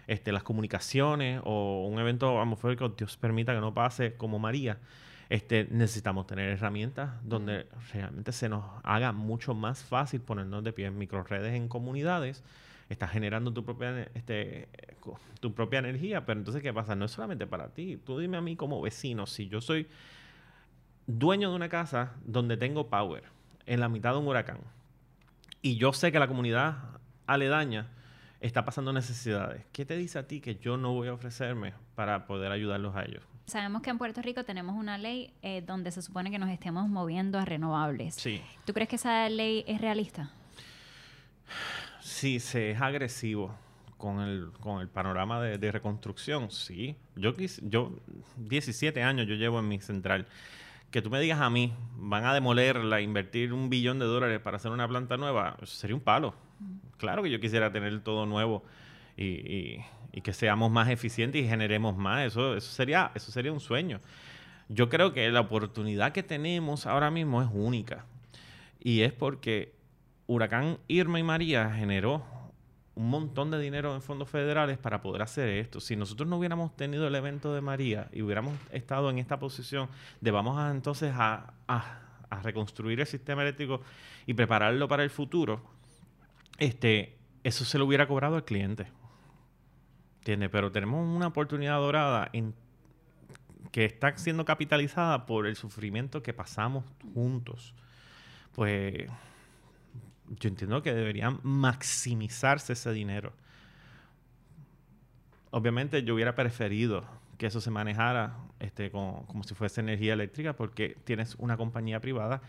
[0.07, 4.79] este, las comunicaciones o un evento atmosférico, Dios permita que no pase como María,
[5.29, 10.87] este, necesitamos tener herramientas donde realmente se nos haga mucho más fácil ponernos de pie
[10.87, 12.43] en microredes en comunidades.
[12.89, 14.67] Estás generando tu propia, este,
[15.39, 16.95] tu propia energía, pero entonces, ¿qué pasa?
[16.95, 17.97] No es solamente para ti.
[18.05, 19.87] Tú dime a mí como vecino, si yo soy
[21.07, 23.23] dueño de una casa donde tengo power
[23.65, 24.59] en la mitad de un huracán
[25.63, 26.75] y yo sé que la comunidad
[27.25, 27.87] aledaña
[28.47, 32.27] está pasando necesidades, ¿qué te dice a ti que yo no voy a ofrecerme para
[32.27, 33.23] poder ayudarlos a ellos?
[33.45, 36.87] Sabemos que en Puerto Rico tenemos una ley eh, donde se supone que nos estemos
[36.89, 38.15] moviendo a renovables.
[38.15, 38.41] Sí.
[38.65, 40.31] ¿Tú crees que esa ley es realista?
[42.01, 43.55] Sí, se es agresivo
[43.97, 46.97] con el, con el panorama de, reconstrucción, sí.
[47.15, 47.93] Yo, yo,
[48.35, 50.27] 17 años yo llevo en mi central
[50.93, 54.57] que tú me digas a mí, van a demolerla, invertir un billón de dólares para
[54.57, 56.35] hacer una planta nueva, eso sería un palo.
[56.97, 58.63] Claro que yo quisiera tener todo nuevo
[59.17, 59.79] y,
[60.21, 62.27] que seamos más eficientes y generemos más.
[62.27, 64.01] Eso, eso, sería, eso sería un sueño.
[64.69, 68.05] Yo creo que la oportunidad que tenemos ahora mismo es única.
[68.79, 69.73] Y es porque
[70.27, 72.23] Huracán Irma y María generó
[72.95, 75.79] un montón de dinero en fondos federales para poder hacer esto.
[75.79, 79.89] Si nosotros no hubiéramos tenido el evento de María y hubiéramos estado en esta posición
[80.21, 81.53] de vamos a entonces a,
[82.41, 83.81] reconstruir el sistema eléctrico
[84.25, 85.61] y prepararlo para el futuro,
[86.57, 88.87] este, eso se lo hubiera cobrado al cliente.
[90.19, 90.49] ¿Entiendes?
[90.49, 92.55] Pero tenemos una oportunidad dorada en,
[93.71, 97.75] que está siendo capitalizada por el sufrimiento que pasamos juntos.
[98.53, 99.07] Pues
[100.29, 103.33] yo entiendo que deberían maximizarse ese dinero.
[105.51, 107.05] Obviamente yo hubiera preferido
[107.37, 112.41] que eso se manejara este, como si fuese energía eléctrica porque tienes una compañía privada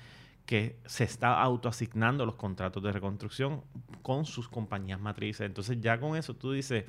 [0.47, 3.63] que se está autoasignando los contratos de reconstrucción
[4.03, 5.47] con sus compañías matrices.
[5.47, 6.85] Entonces ya con eso tú dices,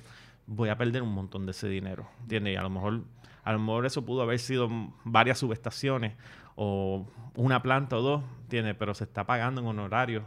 [0.45, 2.07] voy a perder un montón de ese dinero.
[2.21, 2.53] ¿Entiendes?
[2.53, 3.03] Y a lo mejor,
[3.43, 4.69] a lo mejor eso pudo haber sido
[5.03, 6.15] varias subestaciones
[6.55, 8.75] o una planta o dos, ¿entiendes?
[8.77, 10.23] Pero se está pagando en honorarios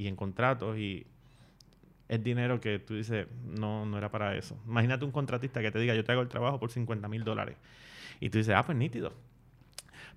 [0.00, 1.06] y en contratos y
[2.08, 4.56] es dinero que tú dices, no, no era para eso.
[4.66, 7.58] Imagínate un contratista que te diga, yo te hago el trabajo por 50 mil dólares.
[8.18, 9.12] Y tú dices, ah, pues nítido.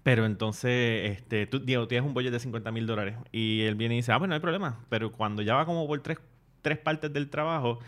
[0.02, 3.96] Pero entonces, este, tú Diego, tienes un budget de 50 mil dólares y él viene
[3.96, 4.80] y dice, ah, pues no hay problema.
[4.88, 6.18] Pero cuando ya va como por tres,
[6.62, 7.80] tres partes del trabajo,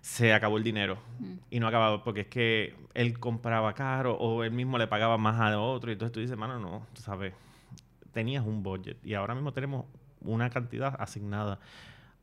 [0.00, 0.98] se acabó el dinero.
[1.50, 5.40] Y no acababa porque es que él compraba caro o él mismo le pagaba más
[5.40, 5.90] a otro.
[5.90, 7.32] Y entonces tú dices, mano, no, tú sabes,
[8.12, 9.86] tenías un budget y ahora mismo tenemos
[10.24, 11.58] una cantidad asignada,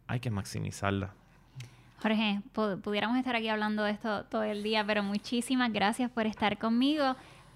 [0.08, 1.14] hay que maximizarla.
[2.02, 6.58] Jorge, pudiéramos estar aquí hablando de esto todo el día, pero muchísimas gracias por estar
[6.58, 7.16] conmigo.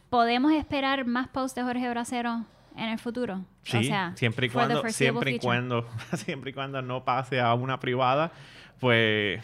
[0.09, 2.45] ¿Podemos esperar más posts de Jorge Bracero
[2.77, 3.43] en el futuro?
[3.63, 8.31] Sí, siempre y cuando, siempre y cuando, siempre y cuando no pase a una privada,
[8.79, 9.43] pues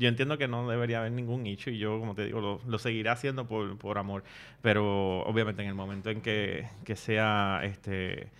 [0.00, 2.78] yo entiendo que no debería haber ningún nicho y yo, como te digo, lo, lo
[2.78, 4.22] seguiré haciendo por, por, amor.
[4.62, 8.30] Pero obviamente en el momento en que, que sea este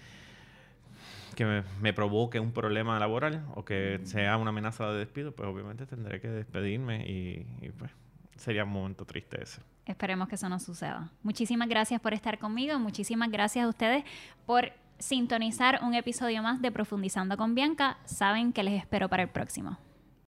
[1.34, 5.86] que me, provoque un problema laboral o que sea una amenaza de despido, pues obviamente
[5.86, 7.90] tendré que despedirme y, pues
[8.36, 9.60] sería un momento triste ese.
[9.84, 11.10] Esperemos que eso no suceda.
[11.22, 14.04] Muchísimas gracias por estar conmigo, muchísimas gracias a ustedes
[14.46, 17.98] por sintonizar un episodio más de Profundizando con Bianca.
[18.04, 19.78] Saben que les espero para el próximo.